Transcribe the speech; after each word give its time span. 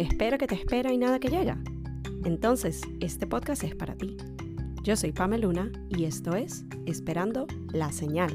espera 0.00 0.38
que 0.38 0.46
te 0.46 0.54
espera 0.54 0.92
y 0.92 0.98
nada 0.98 1.18
que 1.18 1.28
llega. 1.28 1.58
Entonces, 2.24 2.80
este 3.00 3.26
podcast 3.26 3.64
es 3.64 3.74
para 3.74 3.94
ti. 3.96 4.16
Yo 4.82 4.96
soy 4.96 5.12
Pamela 5.12 5.46
Luna 5.46 5.70
y 5.90 6.04
esto 6.04 6.34
es 6.34 6.64
Esperando 6.86 7.46
la 7.72 7.92
Señal. 7.92 8.32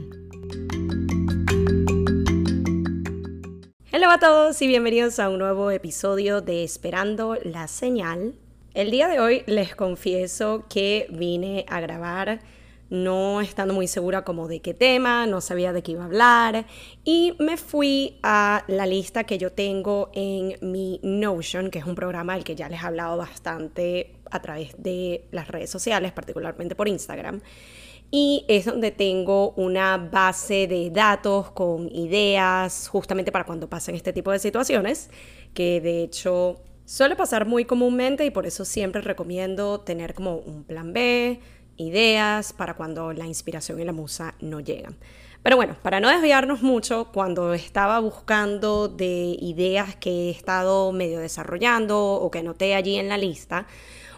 Hola 3.92 4.14
a 4.14 4.20
todos 4.20 4.62
y 4.62 4.68
bienvenidos 4.68 5.20
a 5.20 5.30
un 5.30 5.40
nuevo 5.40 5.72
episodio 5.72 6.42
de 6.42 6.64
Esperando 6.64 7.36
la 7.44 7.68
Señal. 7.68 8.36
El 8.76 8.92
día 8.92 9.08
de 9.08 9.20
hoy 9.20 9.42
les 9.48 9.76
confieso 9.76 10.66
que 10.70 11.08
vine 11.10 11.66
a 11.68 11.80
grabar 11.80 12.42
no 12.90 13.42
estando 13.42 13.74
muy 13.74 13.88
segura 13.88 14.24
como 14.24 14.48
de 14.48 14.62
qué 14.62 14.74
tema, 14.74 15.26
no 15.26 15.42
sabía 15.42 15.74
de 15.74 15.82
qué 15.82 15.94
iba 15.94 16.04
a 16.04 16.06
hablar 16.06 16.66
y 17.04 17.36
me 17.40 17.58
fui 17.58 18.20
a 18.24 18.64
la 18.68 18.86
lista 18.86 19.24
que 19.24 19.38
yo 19.38 19.52
tengo 19.52 20.10
en 20.14 20.58
mi 20.62 21.00
Notion, 21.04 21.72
que 21.72 21.80
es 21.80 21.86
un 21.86 21.96
programa 21.96 22.36
del 22.36 22.44
que 22.44 22.56
ya 22.56 22.70
les 22.70 22.82
he 22.82 22.86
hablado 22.86 23.18
bastante 23.18 24.16
a 24.32 24.42
través 24.42 24.76
de 24.78 25.28
las 25.32 25.48
redes 25.48 25.70
sociales, 25.70 26.12
particularmente 26.12 26.76
por 26.76 26.88
Instagram. 26.88 27.42
Y 28.12 28.46
es 28.48 28.66
donde 28.66 28.92
tengo 28.92 29.52
una 29.52 29.98
base 29.98 30.68
de 30.68 30.90
datos 30.92 31.52
con 31.52 31.90
ideas 31.94 32.88
justamente 32.88 33.32
para 33.32 33.46
cuando 33.46 33.68
pasen 33.68 33.96
este 33.96 34.14
tipo 34.14 34.32
de 34.32 34.40
situaciones, 34.40 35.10
que 35.54 35.82
de 35.82 36.04
hecho 36.04 36.62
suele 36.86 37.16
pasar 37.16 37.48
muy 37.48 37.66
comúnmente 37.66 38.26
y 38.26 38.30
por 38.30 38.46
eso 38.46 38.64
siempre 38.64 39.02
recomiendo 39.02 39.82
tener 39.82 40.14
como 40.14 40.38
un 40.38 40.64
plan 40.64 40.94
B, 40.94 41.40
ideas 41.78 42.54
para 42.54 42.76
cuando 42.76 43.14
la 43.14 43.26
inspiración 43.26 43.80
y 43.80 43.86
la 43.86 43.94
musa 43.94 44.36
no 44.40 44.60
llegan. 44.60 44.96
Pero 45.44 45.58
bueno, 45.58 45.76
para 45.84 46.00
no 46.00 46.10
desviarnos 46.10 46.64
mucho, 46.64 47.12
cuando 47.14 47.54
estaba 47.54 48.00
buscando 48.00 48.88
de 48.88 49.38
ideas 49.40 49.96
que 49.96 50.10
he 50.10 50.30
estado 50.32 50.92
medio 50.92 51.20
desarrollando 51.20 52.14
o 52.14 52.32
que 52.32 52.40
anoté 52.40 52.74
allí 52.74 52.96
en 52.96 53.10
la 53.10 53.18
lista, 53.18 53.68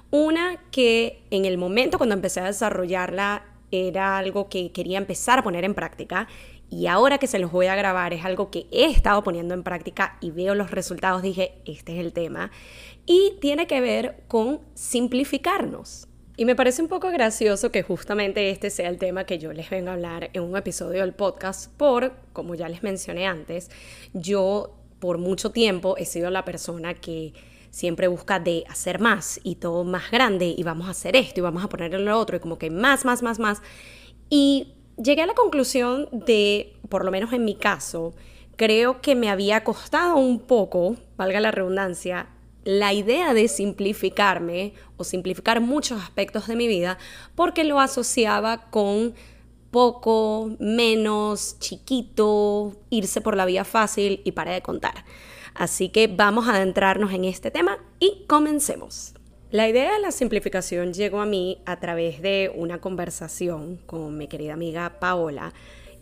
una 0.10 0.58
que 0.72 1.22
en 1.32 1.44
el 1.44 1.58
momento 1.58 1.98
cuando 1.98 2.16
empecé 2.16 2.40
a 2.40 2.46
desarrollarla 2.46 3.44
era 3.72 4.18
algo 4.18 4.48
que 4.48 4.72
quería 4.72 4.98
empezar 4.98 5.40
a 5.40 5.44
poner 5.44 5.66
en 5.66 5.74
práctica 5.74 6.30
y 6.70 6.88
ahora 6.88 7.18
que 7.18 7.28
se 7.28 7.40
los 7.40 7.52
voy 7.52 7.68
a 7.68 7.76
grabar 7.76 8.14
es 8.14 8.26
algo 8.26 8.50
que 8.50 8.68
he 8.72 8.86
estado 8.86 9.24
poniendo 9.24 9.54
en 9.54 9.64
práctica 9.64 10.18
y 10.22 10.32
veo 10.32 10.56
los 10.56 10.72
resultados, 10.72 11.22
dije, 11.22 11.62
este 11.66 11.94
es 11.94 12.00
el 12.00 12.14
tema. 12.14 12.52
Y 13.06 13.36
tiene 13.40 13.68
que 13.68 13.80
ver 13.80 14.24
con 14.28 14.60
simplificarnos. 14.74 16.07
Y 16.40 16.46
me 16.46 16.56
parece 16.56 16.84
un 16.84 16.88
poco 16.88 17.10
gracioso 17.10 17.72
que 17.72 17.82
justamente 17.82 18.52
este 18.52 18.70
sea 18.70 18.90
el 18.90 19.00
tema 19.00 19.24
que 19.24 19.40
yo 19.40 19.54
les 19.54 19.72
venga 19.72 19.90
a 19.90 19.96
hablar 19.96 20.30
en 20.34 20.44
un 20.44 20.56
episodio 20.56 21.02
del 21.02 21.16
podcast, 21.16 21.72
por, 21.78 22.14
como 22.32 22.54
ya 22.54 22.70
les 22.70 22.84
mencioné 22.84 23.26
antes, 23.26 23.72
yo 24.14 24.76
por 25.00 25.18
mucho 25.18 25.50
tiempo 25.50 25.98
he 25.98 26.06
sido 26.06 26.30
la 26.30 26.46
persona 26.46 26.94
que 26.94 27.34
siempre 27.72 28.08
busca 28.08 28.40
de 28.40 28.66
hacer 28.70 29.00
más 29.00 29.40
y 29.44 29.56
todo 29.56 29.84
más 29.84 30.12
grande 30.12 30.54
y 30.56 30.62
vamos 30.62 30.88
a 30.88 30.92
hacer 30.92 31.16
esto 31.16 31.40
y 31.40 31.44
vamos 31.44 31.64
a 31.64 31.70
ponerlo 31.70 31.98
lo 31.98 32.20
otro 32.20 32.38
y 32.38 32.40
como 32.40 32.60
que 32.60 32.70
más, 32.70 33.04
más, 33.04 33.24
más, 33.24 33.40
más. 33.40 33.64
Y 34.30 34.76
llegué 34.96 35.24
a 35.24 35.26
la 35.26 35.34
conclusión 35.34 36.08
de, 36.12 36.78
por 36.88 37.04
lo 37.04 37.10
menos 37.10 37.34
en 37.34 37.46
mi 37.46 37.56
caso, 37.56 38.14
creo 38.58 39.02
que 39.02 39.16
me 39.16 39.32
había 39.32 39.64
costado 39.64 40.18
un 40.18 40.40
poco, 40.42 40.98
valga 41.18 41.40
la 41.40 41.50
redundancia, 41.50 42.30
la 42.68 42.92
idea 42.92 43.34
de 43.34 43.48
simplificarme 43.48 44.74
o 44.98 45.06
simplificar 45.06 45.62
muchos 45.62 46.02
aspectos 46.02 46.48
de 46.48 46.58
mi 46.58 46.68
vida 46.68 46.98
porque 47.34 47.64
lo 47.64 47.80
asociaba 47.80 48.70
con 48.70 49.16
poco, 49.72 50.52
menos, 50.60 51.58
chiquito, 51.60 52.76
irse 52.90 53.22
por 53.22 53.38
la 53.38 53.46
vía 53.46 53.64
fácil 53.64 54.20
y 54.26 54.34
para 54.34 54.52
de 54.52 54.62
contar. 54.62 55.06
Así 55.54 55.88
que 55.88 56.08
vamos 56.08 56.50
a 56.50 56.56
adentrarnos 56.56 57.14
en 57.14 57.24
este 57.24 57.52
tema 57.52 57.78
y 58.00 58.26
comencemos. 58.28 59.14
La 59.50 59.70
idea 59.70 59.94
de 59.94 60.00
la 60.00 60.12
simplificación 60.12 60.92
llegó 60.92 61.22
a 61.22 61.26
mí 61.26 61.60
a 61.66 61.80
través 61.80 62.22
de 62.22 62.52
una 62.54 62.82
conversación 62.82 63.78
con 63.86 64.18
mi 64.18 64.28
querida 64.28 64.52
amiga 64.52 65.00
Paola 65.00 65.54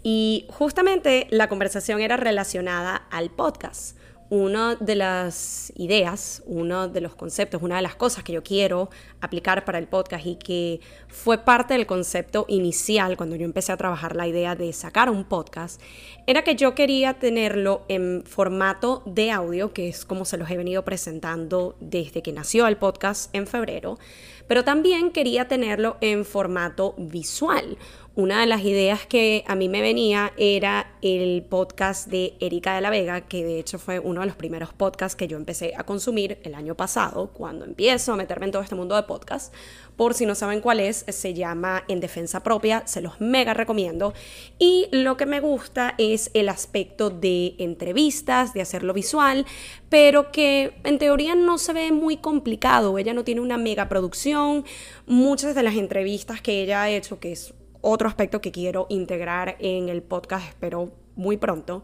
y 0.01 0.47
justamente 0.49 1.27
la 1.29 1.47
conversación 1.47 2.01
era 2.01 2.17
relacionada 2.17 2.95
al 3.11 3.29
podcast 3.29 3.95
una 4.29 4.75
de 4.75 4.95
las 4.95 5.71
ideas, 5.75 6.41
uno 6.45 6.87
de 6.87 7.01
los 7.01 7.15
conceptos, 7.15 7.61
una 7.61 7.75
de 7.75 7.83
las 7.83 7.95
cosas 7.95 8.23
que 8.23 8.33
yo 8.33 8.43
quiero 8.43 8.89
aplicar 9.21 9.65
para 9.65 9.77
el 9.77 9.87
podcast 9.87 10.25
y 10.25 10.35
que 10.35 10.79
fue 11.07 11.37
parte 11.37 11.75
del 11.75 11.85
concepto 11.85 12.45
inicial 12.47 13.17
cuando 13.17 13.35
yo 13.35 13.45
empecé 13.45 13.71
a 13.71 13.77
trabajar 13.77 14.15
la 14.15 14.27
idea 14.27 14.55
de 14.55 14.73
sacar 14.73 15.09
un 15.09 15.25
podcast, 15.25 15.79
era 16.25 16.43
que 16.43 16.55
yo 16.55 16.73
quería 16.73 17.19
tenerlo 17.19 17.85
en 17.87 18.23
formato 18.25 19.03
de 19.05 19.31
audio, 19.31 19.73
que 19.73 19.89
es 19.89 20.05
como 20.05 20.25
se 20.25 20.37
los 20.37 20.49
he 20.49 20.57
venido 20.57 20.83
presentando 20.83 21.75
desde 21.79 22.23
que 22.23 22.31
nació 22.31 22.65
el 22.67 22.77
podcast 22.77 23.33
en 23.35 23.45
febrero, 23.45 23.99
pero 24.47 24.63
también 24.63 25.11
quería 25.11 25.47
tenerlo 25.47 25.97
en 26.01 26.25
formato 26.25 26.95
visual 26.97 27.77
una 28.15 28.39
de 28.39 28.45
las 28.45 28.63
ideas 28.63 29.05
que 29.05 29.43
a 29.45 29.55
mí 29.55 29.67
me 29.67 29.81
venía 29.81 30.31
era 30.37 30.95
el 31.01 31.43
podcast 31.49 32.07
de 32.07 32.33
Erika 32.39 32.73
de 32.73 32.79
la 32.79 32.89
Vega, 32.89 33.21
que 33.21 33.43
de 33.43 33.59
hecho 33.59 33.77
fue 33.77 33.99
uno 33.99 34.21
de 34.21 34.27
los 34.27 34.37
primeros 34.37 34.71
podcasts 34.71 35.17
que 35.17 35.27
yo 35.27 35.35
empecé 35.35 35.73
a 35.75 35.83
consumir 35.83 36.39
el 36.43 36.55
año 36.55 36.75
pasado, 36.75 37.31
cuando 37.33 37.65
empiezo 37.65 38.13
a 38.13 38.15
meterme 38.15 38.45
en 38.45 38.53
todo 38.53 38.61
este 38.61 38.75
mundo 38.75 38.95
de 38.95 39.03
podcast. 39.03 39.53
Por 39.97 40.13
si 40.13 40.25
no 40.25 40.33
saben 40.33 40.61
cuál 40.61 40.79
es, 40.79 41.03
se 41.09 41.33
llama 41.33 41.83
En 41.89 41.99
Defensa 41.99 42.41
Propia, 42.41 42.83
se 42.85 43.01
los 43.01 43.19
mega 43.19 43.53
recomiendo. 43.53 44.13
Y 44.59 44.87
lo 44.91 45.17
que 45.17 45.25
me 45.25 45.41
gusta 45.41 45.93
es 45.97 46.31
el 46.33 46.47
aspecto 46.47 47.09
de 47.09 47.55
entrevistas, 47.59 48.53
de 48.53 48.61
hacerlo 48.61 48.93
visual, 48.93 49.45
pero 49.89 50.31
que 50.31 50.73
en 50.85 50.99
teoría 50.99 51.35
no 51.35 51.57
se 51.57 51.73
ve 51.73 51.91
muy 51.91 52.15
complicado. 52.15 52.97
Ella 52.97 53.13
no 53.13 53.25
tiene 53.25 53.41
una 53.41 53.57
mega 53.57 53.89
producción. 53.89 54.63
Muchas 55.05 55.53
de 55.53 55.63
las 55.63 55.75
entrevistas 55.75 56.41
que 56.41 56.61
ella 56.61 56.83
ha 56.83 56.89
hecho, 56.89 57.19
que 57.19 57.33
es 57.33 57.53
otro 57.85 58.07
aspecto 58.07 58.41
que 58.41 58.51
quiero 58.51 58.87
integrar 58.89 59.57
en 59.59 59.89
el 59.89 60.01
podcast, 60.01 60.47
espero 60.47 60.91
muy 61.15 61.37
pronto. 61.37 61.83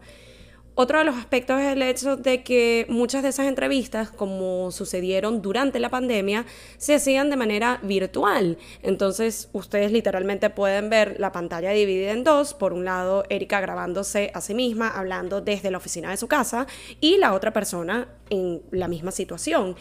Otro 0.74 0.98
de 0.98 1.04
los 1.04 1.16
aspectos 1.16 1.60
es 1.60 1.72
el 1.74 1.82
hecho 1.82 2.16
de 2.16 2.42
que 2.42 2.86
muchas 2.88 3.22
de 3.22 3.28
esas 3.28 3.46
entrevistas, 3.46 4.10
como 4.10 4.70
sucedieron 4.70 5.42
durante 5.42 5.78
la 5.78 5.90
pandemia, 5.90 6.46
se 6.78 6.94
hacían 6.94 7.28
de 7.28 7.36
manera 7.36 7.78
virtual. 7.82 8.56
Entonces, 8.82 9.50
ustedes 9.52 9.92
literalmente 9.92 10.48
pueden 10.48 10.88
ver 10.88 11.20
la 11.20 11.30
pantalla 11.30 11.70
dividida 11.70 12.12
en 12.12 12.24
dos. 12.24 12.54
Por 12.54 12.72
un 12.72 12.86
lado, 12.86 13.24
Erika 13.28 13.60
grabándose 13.60 14.30
a 14.32 14.40
sí 14.40 14.54
misma, 14.54 14.88
hablando 14.88 15.42
desde 15.42 15.70
la 15.70 15.76
oficina 15.76 16.10
de 16.10 16.16
su 16.16 16.26
casa, 16.26 16.66
y 17.00 17.18
la 17.18 17.34
otra 17.34 17.52
persona 17.52 18.08
en 18.30 18.62
la 18.70 18.88
misma 18.88 19.10
situación. 19.10 19.76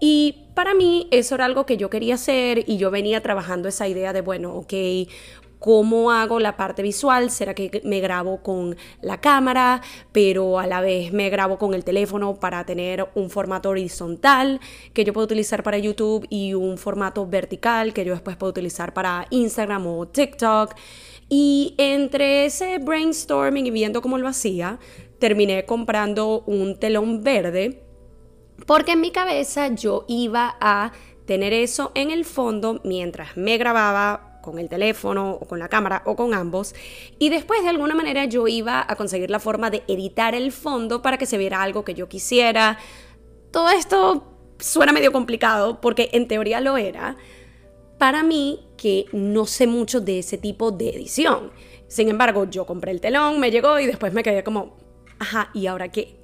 Y 0.00 0.46
para 0.54 0.74
mí 0.74 1.08
eso 1.10 1.34
era 1.34 1.46
algo 1.46 1.66
que 1.66 1.76
yo 1.76 1.90
quería 1.90 2.14
hacer 2.14 2.62
y 2.68 2.76
yo 2.76 2.92
venía 2.92 3.20
trabajando 3.20 3.68
esa 3.68 3.88
idea 3.88 4.12
de, 4.12 4.20
bueno, 4.20 4.54
ok, 4.54 4.72
¿Cómo 5.58 6.10
hago 6.10 6.38
la 6.38 6.56
parte 6.56 6.82
visual? 6.82 7.30
¿Será 7.30 7.54
que 7.54 7.80
me 7.84 8.00
grabo 8.00 8.42
con 8.42 8.76
la 9.02 9.20
cámara, 9.20 9.82
pero 10.12 10.58
a 10.58 10.66
la 10.66 10.80
vez 10.80 11.12
me 11.12 11.30
grabo 11.30 11.58
con 11.58 11.74
el 11.74 11.84
teléfono 11.84 12.36
para 12.36 12.64
tener 12.64 13.08
un 13.14 13.30
formato 13.30 13.70
horizontal 13.70 14.60
que 14.92 15.04
yo 15.04 15.12
puedo 15.12 15.24
utilizar 15.24 15.62
para 15.62 15.78
YouTube 15.78 16.26
y 16.30 16.54
un 16.54 16.78
formato 16.78 17.26
vertical 17.26 17.92
que 17.92 18.04
yo 18.04 18.12
después 18.12 18.36
puedo 18.36 18.50
utilizar 18.50 18.94
para 18.94 19.26
Instagram 19.30 19.86
o 19.86 20.06
TikTok? 20.06 20.74
Y 21.28 21.74
entre 21.76 22.46
ese 22.46 22.78
brainstorming 22.78 23.66
y 23.66 23.70
viendo 23.70 24.00
cómo 24.00 24.16
lo 24.16 24.28
hacía, 24.28 24.78
terminé 25.18 25.64
comprando 25.66 26.44
un 26.46 26.78
telón 26.78 27.22
verde 27.22 27.82
porque 28.66 28.92
en 28.92 29.00
mi 29.00 29.10
cabeza 29.10 29.68
yo 29.68 30.04
iba 30.08 30.56
a 30.60 30.92
tener 31.26 31.52
eso 31.52 31.92
en 31.94 32.10
el 32.10 32.24
fondo 32.24 32.80
mientras 32.84 33.36
me 33.36 33.58
grababa 33.58 34.27
con 34.42 34.58
el 34.58 34.68
teléfono 34.68 35.32
o 35.32 35.46
con 35.46 35.58
la 35.58 35.68
cámara 35.68 36.02
o 36.06 36.16
con 36.16 36.34
ambos. 36.34 36.74
Y 37.18 37.28
después 37.30 37.62
de 37.62 37.68
alguna 37.68 37.94
manera 37.94 38.24
yo 38.24 38.48
iba 38.48 38.84
a 38.86 38.96
conseguir 38.96 39.30
la 39.30 39.40
forma 39.40 39.70
de 39.70 39.82
editar 39.88 40.34
el 40.34 40.52
fondo 40.52 41.02
para 41.02 41.18
que 41.18 41.26
se 41.26 41.38
viera 41.38 41.62
algo 41.62 41.84
que 41.84 41.94
yo 41.94 42.08
quisiera. 42.08 42.78
Todo 43.50 43.70
esto 43.70 44.24
suena 44.58 44.92
medio 44.92 45.12
complicado 45.12 45.80
porque 45.80 46.10
en 46.12 46.28
teoría 46.28 46.60
lo 46.60 46.76
era. 46.76 47.16
Para 47.98 48.22
mí 48.22 48.60
que 48.76 49.06
no 49.12 49.46
sé 49.46 49.66
mucho 49.66 50.00
de 50.00 50.20
ese 50.20 50.38
tipo 50.38 50.70
de 50.70 50.90
edición. 50.90 51.50
Sin 51.88 52.08
embargo, 52.08 52.44
yo 52.48 52.66
compré 52.66 52.92
el 52.92 53.00
telón, 53.00 53.40
me 53.40 53.50
llegó 53.50 53.78
y 53.80 53.86
después 53.86 54.12
me 54.12 54.22
quedé 54.22 54.44
como, 54.44 54.76
ajá, 55.18 55.50
¿y 55.54 55.66
ahora 55.66 55.90
qué? 55.90 56.17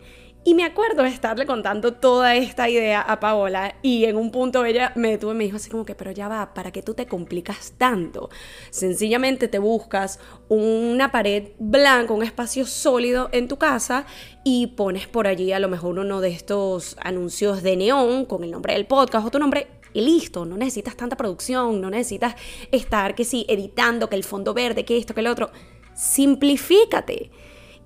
Y 0.46 0.52
me 0.52 0.64
acuerdo 0.64 1.04
de 1.04 1.08
estarle 1.08 1.46
contando 1.46 1.94
toda 1.94 2.36
esta 2.36 2.68
idea 2.68 3.00
a 3.00 3.18
Paola 3.18 3.76
y 3.80 4.04
en 4.04 4.18
un 4.18 4.30
punto 4.30 4.62
ella 4.66 4.92
me 4.94 5.12
detuvo 5.12 5.32
y 5.32 5.36
me 5.36 5.44
dijo 5.44 5.56
así 5.56 5.70
como 5.70 5.86
que, 5.86 5.94
pero 5.94 6.10
ya 6.10 6.28
va, 6.28 6.52
¿para 6.52 6.70
qué 6.70 6.82
tú 6.82 6.92
te 6.92 7.06
complicas 7.06 7.72
tanto? 7.78 8.28
Sencillamente 8.68 9.48
te 9.48 9.58
buscas 9.58 10.20
una 10.48 11.10
pared 11.10 11.52
blanca, 11.58 12.12
un 12.12 12.22
espacio 12.22 12.66
sólido 12.66 13.30
en 13.32 13.48
tu 13.48 13.56
casa 13.56 14.04
y 14.44 14.66
pones 14.68 15.08
por 15.08 15.26
allí 15.26 15.50
a 15.52 15.58
lo 15.60 15.70
mejor 15.70 15.98
uno 15.98 16.20
de 16.20 16.28
estos 16.28 16.98
anuncios 17.00 17.62
de 17.62 17.78
neón 17.78 18.26
con 18.26 18.44
el 18.44 18.50
nombre 18.50 18.74
del 18.74 18.84
podcast 18.84 19.26
o 19.26 19.30
tu 19.30 19.38
nombre 19.38 19.68
y 19.94 20.02
listo, 20.02 20.44
no 20.44 20.58
necesitas 20.58 20.94
tanta 20.94 21.16
producción, 21.16 21.80
no 21.80 21.88
necesitas 21.88 22.34
estar 22.70 23.14
que 23.14 23.24
sí, 23.24 23.46
editando, 23.48 24.10
que 24.10 24.16
el 24.16 24.24
fondo 24.24 24.52
verde, 24.52 24.84
que 24.84 24.98
esto, 24.98 25.14
que 25.14 25.20
el 25.20 25.28
otro. 25.28 25.50
Simplifícate. 25.94 27.30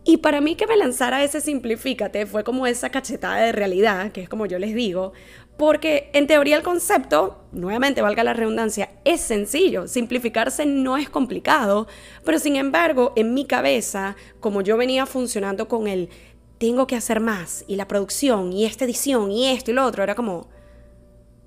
Y 0.08 0.16
para 0.16 0.40
mí 0.40 0.54
que 0.54 0.66
me 0.66 0.78
lanzara 0.78 1.22
ese 1.22 1.42
simplifícate 1.42 2.24
fue 2.24 2.42
como 2.42 2.66
esa 2.66 2.88
cachetada 2.88 3.42
de 3.42 3.52
realidad, 3.52 4.10
que 4.10 4.22
es 4.22 4.28
como 4.30 4.46
yo 4.46 4.58
les 4.58 4.74
digo, 4.74 5.12
porque 5.58 6.08
en 6.14 6.26
teoría 6.26 6.56
el 6.56 6.62
concepto, 6.62 7.44
nuevamente 7.52 8.00
valga 8.00 8.24
la 8.24 8.32
redundancia, 8.32 8.88
es 9.04 9.20
sencillo, 9.20 9.86
simplificarse 9.86 10.64
no 10.64 10.96
es 10.96 11.10
complicado, 11.10 11.88
pero 12.24 12.38
sin 12.38 12.56
embargo 12.56 13.12
en 13.16 13.34
mi 13.34 13.44
cabeza, 13.44 14.16
como 14.40 14.62
yo 14.62 14.78
venía 14.78 15.04
funcionando 15.04 15.68
con 15.68 15.86
el 15.86 16.08
tengo 16.56 16.86
que 16.86 16.96
hacer 16.96 17.20
más 17.20 17.66
y 17.68 17.76
la 17.76 17.86
producción 17.86 18.54
y 18.54 18.64
esta 18.64 18.86
edición 18.86 19.30
y 19.30 19.48
esto 19.48 19.72
y 19.72 19.74
lo 19.74 19.84
otro, 19.84 20.02
era 20.02 20.14
como, 20.14 20.48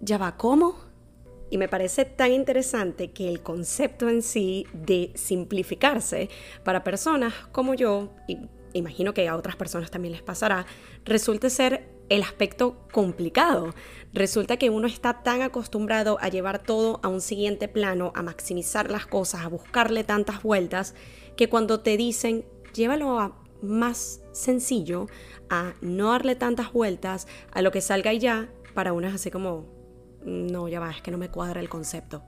ya 0.01 0.19
va, 0.19 0.37
¿cómo? 0.37 0.90
Y 1.51 1.57
me 1.57 1.67
parece 1.67 2.05
tan 2.05 2.31
interesante 2.31 3.11
que 3.11 3.29
el 3.29 3.41
concepto 3.43 4.09
en 4.09 4.23
sí 4.23 4.65
de 4.73 5.11
simplificarse 5.15 6.29
para 6.63 6.83
personas 6.83 7.33
como 7.51 7.75
yo, 7.75 8.15
y 8.27 8.37
imagino 8.73 9.13
que 9.13 9.27
a 9.27 9.35
otras 9.35 9.57
personas 9.57 9.91
también 9.91 10.13
les 10.13 10.23
pasará, 10.23 10.65
resulte 11.03 11.49
ser 11.49 11.89
el 12.07 12.23
aspecto 12.23 12.87
complicado. 12.91 13.75
Resulta 14.13 14.55
que 14.57 14.69
uno 14.69 14.87
está 14.87 15.23
tan 15.23 15.41
acostumbrado 15.41 16.17
a 16.21 16.29
llevar 16.29 16.63
todo 16.63 17.01
a 17.03 17.09
un 17.09 17.21
siguiente 17.21 17.67
plano, 17.67 18.13
a 18.15 18.23
maximizar 18.23 18.89
las 18.89 19.05
cosas, 19.05 19.41
a 19.41 19.49
buscarle 19.49 20.05
tantas 20.05 20.43
vueltas, 20.43 20.95
que 21.35 21.49
cuando 21.49 21.81
te 21.81 21.97
dicen 21.97 22.45
llévalo 22.73 23.19
a 23.19 23.37
más 23.61 24.21
sencillo, 24.31 25.07
a 25.49 25.73
no 25.81 26.11
darle 26.11 26.35
tantas 26.35 26.71
vueltas, 26.71 27.27
a 27.51 27.61
lo 27.61 27.71
que 27.71 27.81
salga 27.81 28.13
y 28.13 28.19
ya, 28.19 28.49
para 28.73 28.93
uno 28.93 29.09
es 29.09 29.15
así 29.15 29.29
como, 29.29 29.80
no, 30.23 30.67
ya 30.67 30.79
va, 30.79 30.91
es 30.91 31.01
que 31.01 31.11
no 31.11 31.17
me 31.17 31.29
cuadra 31.29 31.59
el 31.59 31.69
concepto. 31.69 32.23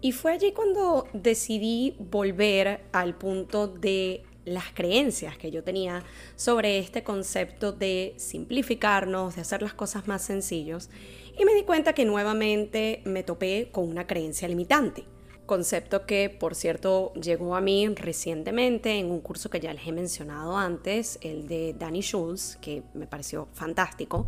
Y 0.00 0.12
fue 0.12 0.32
allí 0.32 0.52
cuando 0.52 1.08
decidí 1.12 1.96
volver 1.98 2.84
al 2.92 3.16
punto 3.16 3.66
de 3.66 4.24
las 4.44 4.72
creencias 4.72 5.36
que 5.36 5.50
yo 5.50 5.64
tenía 5.64 6.04
sobre 6.36 6.78
este 6.78 7.02
concepto 7.02 7.72
de 7.72 8.14
simplificarnos, 8.16 9.34
de 9.34 9.40
hacer 9.40 9.62
las 9.62 9.74
cosas 9.74 10.06
más 10.06 10.22
sencillos, 10.22 10.90
y 11.38 11.44
me 11.44 11.54
di 11.54 11.64
cuenta 11.64 11.92
que 11.92 12.04
nuevamente 12.04 13.02
me 13.04 13.22
topé 13.22 13.68
con 13.72 13.88
una 13.88 14.06
creencia 14.06 14.48
limitante. 14.48 15.04
Concepto 15.46 16.06
que, 16.06 16.30
por 16.30 16.54
cierto, 16.54 17.12
llegó 17.14 17.54
a 17.54 17.60
mí 17.60 17.86
recientemente 17.88 18.98
en 18.98 19.10
un 19.10 19.20
curso 19.20 19.50
que 19.50 19.60
ya 19.60 19.72
les 19.72 19.86
he 19.86 19.92
mencionado 19.92 20.56
antes, 20.56 21.18
el 21.22 21.46
de 21.46 21.74
Danny 21.78 22.00
Schulz, 22.00 22.56
que 22.56 22.82
me 22.94 23.06
pareció 23.06 23.48
fantástico 23.52 24.26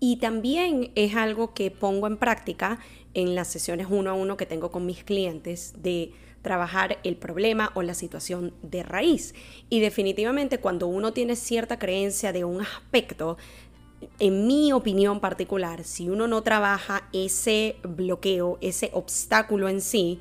y 0.00 0.16
también 0.16 0.92
es 0.94 1.16
algo 1.16 1.54
que 1.54 1.70
pongo 1.70 2.06
en 2.06 2.16
práctica 2.16 2.78
en 3.14 3.34
las 3.34 3.48
sesiones 3.48 3.88
uno 3.90 4.10
a 4.10 4.14
uno 4.14 4.36
que 4.36 4.46
tengo 4.46 4.70
con 4.70 4.86
mis 4.86 5.04
clientes 5.04 5.74
de 5.82 6.12
trabajar 6.42 6.98
el 7.02 7.16
problema 7.16 7.72
o 7.74 7.82
la 7.82 7.94
situación 7.94 8.54
de 8.62 8.82
raíz. 8.82 9.34
Y 9.68 9.80
definitivamente 9.80 10.58
cuando 10.58 10.86
uno 10.86 11.12
tiene 11.12 11.36
cierta 11.36 11.78
creencia 11.78 12.32
de 12.32 12.44
un 12.44 12.60
aspecto, 12.60 13.36
en 14.20 14.46
mi 14.46 14.72
opinión 14.72 15.20
particular, 15.20 15.82
si 15.84 16.08
uno 16.08 16.28
no 16.28 16.42
trabaja 16.42 17.08
ese 17.12 17.76
bloqueo, 17.82 18.58
ese 18.60 18.90
obstáculo 18.92 19.68
en 19.68 19.80
sí, 19.80 20.20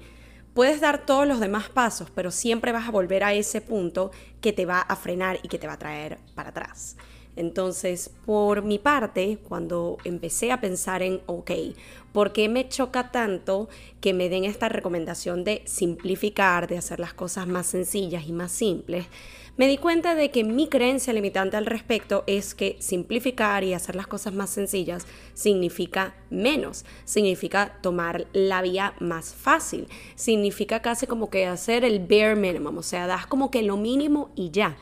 puedes 0.55 0.81
dar 0.81 1.05
todos 1.05 1.27
los 1.27 1.39
demás 1.39 1.69
pasos, 1.69 2.09
pero 2.09 2.31
siempre 2.31 2.71
vas 2.71 2.87
a 2.87 2.91
volver 2.91 3.23
a 3.23 3.33
ese 3.33 3.61
punto 3.61 4.09
que 4.41 4.53
te 4.53 4.65
va 4.65 4.79
a 4.79 4.95
frenar 4.95 5.39
y 5.43 5.47
que 5.47 5.59
te 5.59 5.67
va 5.67 5.73
a 5.73 5.79
traer 5.79 6.17
para 6.33 6.49
atrás. 6.49 6.97
Entonces, 7.37 8.09
por 8.25 8.63
mi 8.63 8.79
parte, 8.79 9.37
cuando 9.47 9.97
empecé 10.03 10.51
a 10.51 10.59
pensar 10.59 11.03
en, 11.03 11.21
ok, 11.27 11.51
¿por 12.11 12.33
qué 12.33 12.49
me 12.49 12.67
choca 12.67 13.11
tanto 13.11 13.69
que 14.01 14.13
me 14.13 14.27
den 14.27 14.43
esta 14.43 14.69
recomendación 14.69 15.43
de 15.43 15.61
simplificar, 15.65 16.67
de 16.67 16.79
hacer 16.79 16.99
las 16.99 17.13
cosas 17.13 17.47
más 17.47 17.67
sencillas 17.67 18.27
y 18.27 18.33
más 18.33 18.51
simples? 18.51 19.05
Me 19.55 19.67
di 19.67 19.77
cuenta 19.77 20.15
de 20.15 20.29
que 20.31 20.43
mi 20.43 20.67
creencia 20.67 21.13
limitante 21.13 21.57
al 21.57 21.65
respecto 21.65 22.23
es 22.25 22.55
que 22.55 22.75
simplificar 22.79 23.63
y 23.63 23.73
hacer 23.73 23.95
las 23.95 24.07
cosas 24.07 24.33
más 24.33 24.49
sencillas 24.49 25.07
significa 25.33 26.15
menos, 26.29 26.85
significa 27.05 27.79
tomar 27.81 28.27
la 28.33 28.61
vía 28.61 28.93
más 28.99 29.33
fácil, 29.33 29.87
significa 30.15 30.81
casi 30.81 31.05
como 31.05 31.29
que 31.29 31.45
hacer 31.45 31.85
el 31.85 31.99
bare 31.99 32.35
minimum, 32.35 32.77
o 32.77 32.83
sea, 32.83 33.07
das 33.07 33.27
como 33.27 33.49
que 33.49 33.63
lo 33.63 33.77
mínimo 33.77 34.31
y 34.35 34.51
ya. 34.51 34.77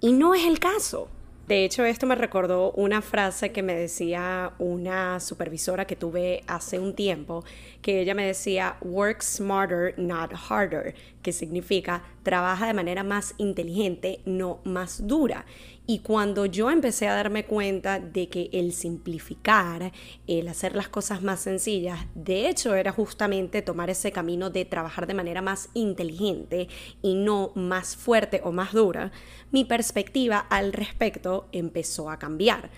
Y 0.00 0.12
no 0.12 0.34
es 0.34 0.44
el 0.44 0.58
caso. 0.58 1.08
De 1.46 1.62
hecho, 1.62 1.84
esto 1.84 2.06
me 2.06 2.14
recordó 2.14 2.72
una 2.72 3.02
frase 3.02 3.52
que 3.52 3.62
me 3.62 3.74
decía 3.74 4.52
una 4.58 5.20
supervisora 5.20 5.86
que 5.86 5.94
tuve 5.94 6.42
hace 6.46 6.78
un 6.78 6.94
tiempo, 6.94 7.44
que 7.82 8.00
ella 8.00 8.14
me 8.14 8.26
decía, 8.26 8.78
work 8.80 9.22
smarter, 9.22 9.94
not 9.98 10.32
harder, 10.48 10.94
que 11.22 11.32
significa 11.32 12.02
trabaja 12.24 12.66
de 12.66 12.74
manera 12.74 13.04
más 13.04 13.34
inteligente, 13.38 14.20
no 14.24 14.58
más 14.64 15.06
dura. 15.06 15.46
Y 15.86 15.98
cuando 15.98 16.46
yo 16.46 16.70
empecé 16.70 17.06
a 17.06 17.14
darme 17.14 17.44
cuenta 17.44 18.00
de 18.00 18.28
que 18.28 18.48
el 18.52 18.72
simplificar, 18.72 19.92
el 20.26 20.48
hacer 20.48 20.74
las 20.74 20.88
cosas 20.88 21.22
más 21.22 21.40
sencillas, 21.40 22.00
de 22.14 22.48
hecho 22.48 22.74
era 22.74 22.90
justamente 22.90 23.60
tomar 23.60 23.90
ese 23.90 24.10
camino 24.10 24.48
de 24.48 24.64
trabajar 24.64 25.06
de 25.06 25.14
manera 25.14 25.42
más 25.42 25.68
inteligente 25.74 26.68
y 27.02 27.14
no 27.14 27.52
más 27.54 27.96
fuerte 27.96 28.40
o 28.42 28.50
más 28.50 28.72
dura, 28.72 29.12
mi 29.52 29.64
perspectiva 29.64 30.38
al 30.38 30.72
respecto 30.72 31.48
empezó 31.52 32.10
a 32.10 32.18
cambiar 32.18 32.70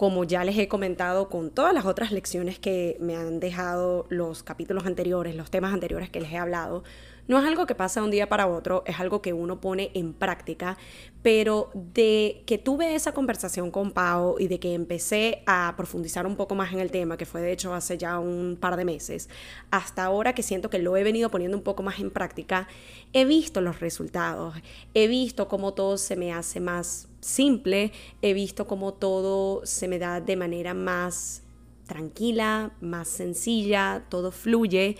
como 0.00 0.24
ya 0.24 0.44
les 0.44 0.56
he 0.56 0.66
comentado 0.66 1.28
con 1.28 1.50
todas 1.50 1.74
las 1.74 1.84
otras 1.84 2.10
lecciones 2.10 2.58
que 2.58 2.96
me 3.00 3.16
han 3.16 3.38
dejado 3.38 4.06
los 4.08 4.42
capítulos 4.42 4.86
anteriores, 4.86 5.36
los 5.36 5.50
temas 5.50 5.74
anteriores 5.74 6.08
que 6.08 6.22
les 6.22 6.32
he 6.32 6.38
hablado, 6.38 6.84
no 7.30 7.38
es 7.38 7.44
algo 7.44 7.64
que 7.64 7.76
pasa 7.76 8.00
de 8.00 8.06
un 8.06 8.10
día 8.10 8.28
para 8.28 8.48
otro, 8.48 8.82
es 8.86 8.98
algo 8.98 9.22
que 9.22 9.32
uno 9.32 9.60
pone 9.60 9.92
en 9.94 10.14
práctica, 10.14 10.76
pero 11.22 11.70
de 11.74 12.42
que 12.44 12.58
tuve 12.58 12.96
esa 12.96 13.12
conversación 13.12 13.70
con 13.70 13.92
Pau 13.92 14.34
y 14.40 14.48
de 14.48 14.58
que 14.58 14.74
empecé 14.74 15.44
a 15.46 15.72
profundizar 15.76 16.26
un 16.26 16.34
poco 16.34 16.56
más 16.56 16.72
en 16.72 16.80
el 16.80 16.90
tema, 16.90 17.16
que 17.16 17.26
fue 17.26 17.40
de 17.40 17.52
hecho 17.52 17.72
hace 17.72 17.96
ya 17.96 18.18
un 18.18 18.58
par 18.60 18.76
de 18.76 18.84
meses, 18.84 19.28
hasta 19.70 20.02
ahora 20.02 20.34
que 20.34 20.42
siento 20.42 20.70
que 20.70 20.80
lo 20.80 20.96
he 20.96 21.04
venido 21.04 21.30
poniendo 21.30 21.56
un 21.56 21.62
poco 21.62 21.84
más 21.84 22.00
en 22.00 22.10
práctica, 22.10 22.66
he 23.12 23.24
visto 23.24 23.60
los 23.60 23.78
resultados, 23.78 24.56
he 24.94 25.06
visto 25.06 25.46
cómo 25.46 25.72
todo 25.72 25.98
se 25.98 26.16
me 26.16 26.32
hace 26.32 26.58
más 26.58 27.06
simple, 27.20 27.92
he 28.22 28.34
visto 28.34 28.66
cómo 28.66 28.94
todo 28.94 29.64
se 29.64 29.86
me 29.86 30.00
da 30.00 30.20
de 30.20 30.34
manera 30.34 30.74
más 30.74 31.44
tranquila, 31.86 32.72
más 32.80 33.06
sencilla, 33.06 34.04
todo 34.08 34.32
fluye 34.32 34.96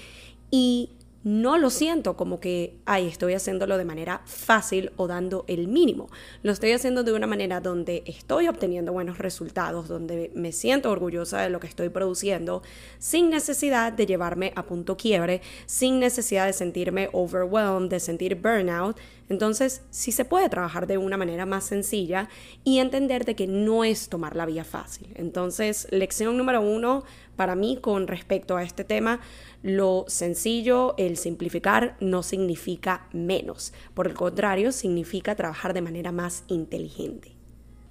y 0.53 0.91
no 1.23 1.59
lo 1.59 1.69
siento 1.69 2.17
como 2.17 2.41
que, 2.41 2.79
ay, 2.87 3.07
estoy 3.07 3.35
haciéndolo 3.35 3.77
de 3.77 3.85
manera 3.85 4.23
fácil 4.25 4.91
o 4.97 5.07
dando 5.07 5.45
el 5.49 5.69
mínimo. 5.69 6.09
Lo 6.43 6.51
estoy 6.51 6.73
haciendo 6.73 7.05
de 7.05 7.13
una 7.13 7.27
manera 7.27 7.61
donde 7.61 8.03
estoy 8.07 8.49
obteniendo 8.49 8.93
buenos 8.93 9.19
resultados, 9.19 9.87
donde 9.87 10.31
me 10.35 10.53
siento 10.53 10.91
orgullosa 10.91 11.43
de 11.43 11.51
lo 11.51 11.61
que 11.61 11.67
estoy 11.67 11.91
produciendo, 11.91 12.63
sin 12.99 13.29
necesidad 13.29 13.93
de 13.93 14.07
llevarme 14.07 14.53
a 14.57 14.65
punto 14.65 14.97
quiebre, 14.97 15.43
sin 15.67 15.99
necesidad 16.01 16.47
de 16.47 16.55
sentirme 16.55 17.11
overwhelmed, 17.13 17.91
de 17.91 18.01
sentir 18.01 18.37
burnout. 18.37 18.97
Entonces, 19.29 19.83
sí 19.91 20.13
se 20.13 20.25
puede 20.25 20.49
trabajar 20.49 20.87
de 20.87 20.99
una 20.99 21.17
manera 21.17 21.47
más 21.47 21.65
sencilla 21.65 22.29
y 22.65 22.79
entender 22.79 23.25
de 23.25 23.37
que 23.37 23.47
no 23.47 23.85
es 23.85 24.09
tomar 24.09 24.35
la 24.35 24.47
vía 24.47 24.65
fácil. 24.65 25.13
Entonces, 25.15 25.87
lección 25.91 26.37
número 26.37 26.61
uno 26.63 27.05
para 27.41 27.55
mí 27.55 27.79
con 27.81 28.07
respecto 28.07 28.59
a 28.59 28.63
este 28.63 28.85
tema, 28.85 29.19
lo 29.63 30.05
sencillo, 30.09 30.95
el 30.99 31.17
simplificar 31.17 31.97
no 31.99 32.23
significa 32.23 33.07
menos. 33.15 33.73
Por 33.95 34.09
el 34.09 34.13
contrario, 34.13 34.73
significa 34.73 35.35
trabajar 35.35 35.73
de 35.73 35.81
manera 35.81 36.13
más 36.13 36.45
inteligente. 36.49 37.33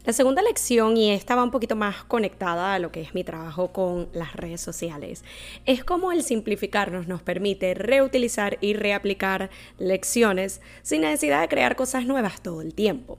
La 0.05 0.13
segunda 0.13 0.43
lección, 0.43 0.97
y 0.97 1.09
esta 1.09 1.33
va 1.33 1.41
un 1.41 1.49
poquito 1.49 1.75
más 1.75 2.03
conectada 2.03 2.75
a 2.75 2.79
lo 2.79 2.91
que 2.91 3.01
es 3.01 3.15
mi 3.15 3.23
trabajo 3.23 3.73
con 3.73 4.09
las 4.13 4.35
redes 4.35 4.61
sociales, 4.61 5.23
es 5.65 5.83
cómo 5.83 6.11
el 6.11 6.21
simplificarnos 6.21 7.07
nos 7.07 7.23
permite 7.23 7.73
reutilizar 7.73 8.59
y 8.61 8.75
reaplicar 8.75 9.49
lecciones 9.79 10.61
sin 10.83 11.01
necesidad 11.01 11.41
de 11.41 11.47
crear 11.47 11.75
cosas 11.75 12.05
nuevas 12.05 12.43
todo 12.43 12.61
el 12.61 12.75
tiempo 12.75 13.17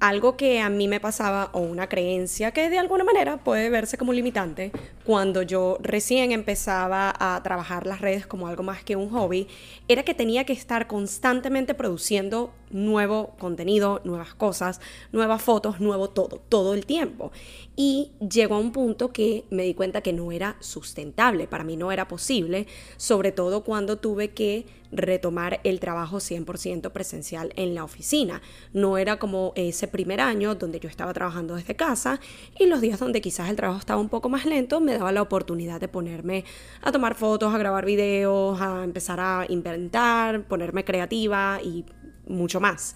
algo 0.00 0.36
que 0.36 0.60
a 0.60 0.68
mí 0.68 0.86
me 0.88 1.00
pasaba 1.00 1.50
o 1.52 1.60
una 1.60 1.88
creencia 1.88 2.52
que 2.52 2.70
de 2.70 2.78
alguna 2.78 3.04
manera 3.04 3.38
puede 3.38 3.68
verse 3.70 3.98
como 3.98 4.12
limitante 4.12 4.70
cuando 5.04 5.42
yo 5.42 5.78
recién 5.82 6.32
empezaba 6.32 7.12
a 7.18 7.42
trabajar 7.42 7.86
las 7.86 8.00
redes 8.00 8.26
como 8.26 8.46
algo 8.46 8.62
más 8.62 8.84
que 8.84 8.96
un 8.96 9.10
hobby, 9.10 9.48
era 9.88 10.04
que 10.04 10.14
tenía 10.14 10.44
que 10.44 10.52
estar 10.52 10.86
constantemente 10.86 11.74
produciendo 11.74 12.52
nuevo 12.70 13.34
contenido, 13.38 14.00
nuevas 14.04 14.34
cosas, 14.34 14.80
nuevas 15.12 15.42
fotos, 15.42 15.80
nuevo 15.80 16.10
todo, 16.10 16.40
todo 16.48 16.74
el 16.74 16.86
tiempo. 16.86 17.32
Y 17.76 18.12
llegó 18.18 18.56
a 18.56 18.58
un 18.58 18.72
punto 18.72 19.12
que 19.12 19.44
me 19.50 19.62
di 19.62 19.74
cuenta 19.74 20.00
que 20.00 20.12
no 20.12 20.32
era 20.32 20.56
sustentable, 20.60 21.46
para 21.46 21.64
mí 21.64 21.76
no 21.76 21.92
era 21.92 22.08
posible, 22.08 22.66
sobre 22.96 23.32
todo 23.32 23.64
cuando 23.64 23.98
tuve 23.98 24.30
que 24.30 24.66
retomar 24.90 25.60
el 25.64 25.80
trabajo 25.80 26.18
100% 26.18 26.90
presencial 26.92 27.52
en 27.56 27.74
la 27.74 27.84
oficina. 27.84 28.42
No 28.72 28.98
era 28.98 29.18
como 29.18 29.52
ese 29.54 29.88
primer 29.88 30.20
año 30.20 30.54
donde 30.54 30.80
yo 30.80 30.88
estaba 30.88 31.12
trabajando 31.12 31.56
desde 31.56 31.76
casa 31.76 32.20
y 32.58 32.66
los 32.66 32.80
días 32.80 32.98
donde 32.98 33.20
quizás 33.20 33.50
el 33.50 33.56
trabajo 33.56 33.78
estaba 33.78 34.00
un 34.00 34.08
poco 34.08 34.28
más 34.28 34.46
lento 34.46 34.80
me 34.80 34.96
daba 34.96 35.12
la 35.12 35.22
oportunidad 35.22 35.80
de 35.80 35.88
ponerme 35.88 36.44
a 36.82 36.92
tomar 36.92 37.14
fotos, 37.14 37.54
a 37.54 37.58
grabar 37.58 37.84
videos, 37.84 38.60
a 38.60 38.84
empezar 38.84 39.20
a 39.20 39.46
inventar, 39.48 40.44
ponerme 40.44 40.84
creativa 40.84 41.60
y 41.62 41.84
mucho 42.28 42.60
más. 42.60 42.94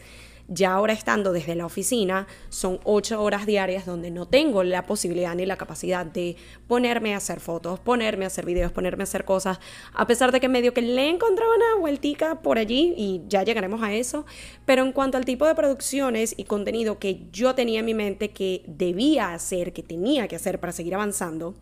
Ya 0.49 0.75
ahora 0.75 0.93
estando 0.93 1.33
desde 1.33 1.55
la 1.55 1.65
oficina, 1.65 2.27
son 2.49 2.81
ocho 2.85 3.23
horas 3.23 3.47
diarias 3.47 3.87
donde 3.87 4.11
no 4.11 4.27
tengo 4.27 4.65
la 4.65 4.85
posibilidad 4.85 5.35
ni 5.35 5.47
la 5.47 5.57
capacidad 5.57 6.05
de 6.05 6.37
ponerme 6.67 7.15
a 7.15 7.19
hacer 7.19 7.41
fotos, 7.41 7.79
ponerme 7.81 8.25
a 8.25 8.27
hacer 8.27 8.45
videos, 8.45 8.73
ponerme 8.73 9.03
a 9.03 9.05
hacer 9.05 9.25
cosas, 9.25 9.61
a 9.95 10.07
pesar 10.07 10.33
de 10.33 10.41
que 10.41 10.49
medio 10.49 10.75
que 10.75 10.83
le 10.83 11.05
he 11.05 11.09
encontrado 11.09 11.51
una 11.55 11.81
vueltica 11.81 12.43
por 12.43 12.59
allí 12.59 12.93
y 12.97 13.23
ya 13.29 13.45
llegaremos 13.45 13.83
a 13.83 13.95
eso, 13.95 14.27
pero 14.67 14.83
en 14.83 14.93
cuanto 14.93 15.17
al 15.17 15.25
tipo 15.25 15.47
de 15.47 15.55
producciones 15.55 16.35
y 16.37 16.45
contenido 16.45 16.99
que 16.99 17.29
yo 17.33 17.55
tenía 17.55 17.81
en 17.81 17.87
mi 17.87 17.95
mente 17.95 18.31
que 18.31 18.63
debía 18.67 19.33
hacer, 19.33 19.73
que 19.73 19.83
tenía 19.83 20.29
que 20.29 20.37
hacer 20.37 20.59
para 20.59 20.73
seguir 20.73 20.95
avanzando, 20.95 21.55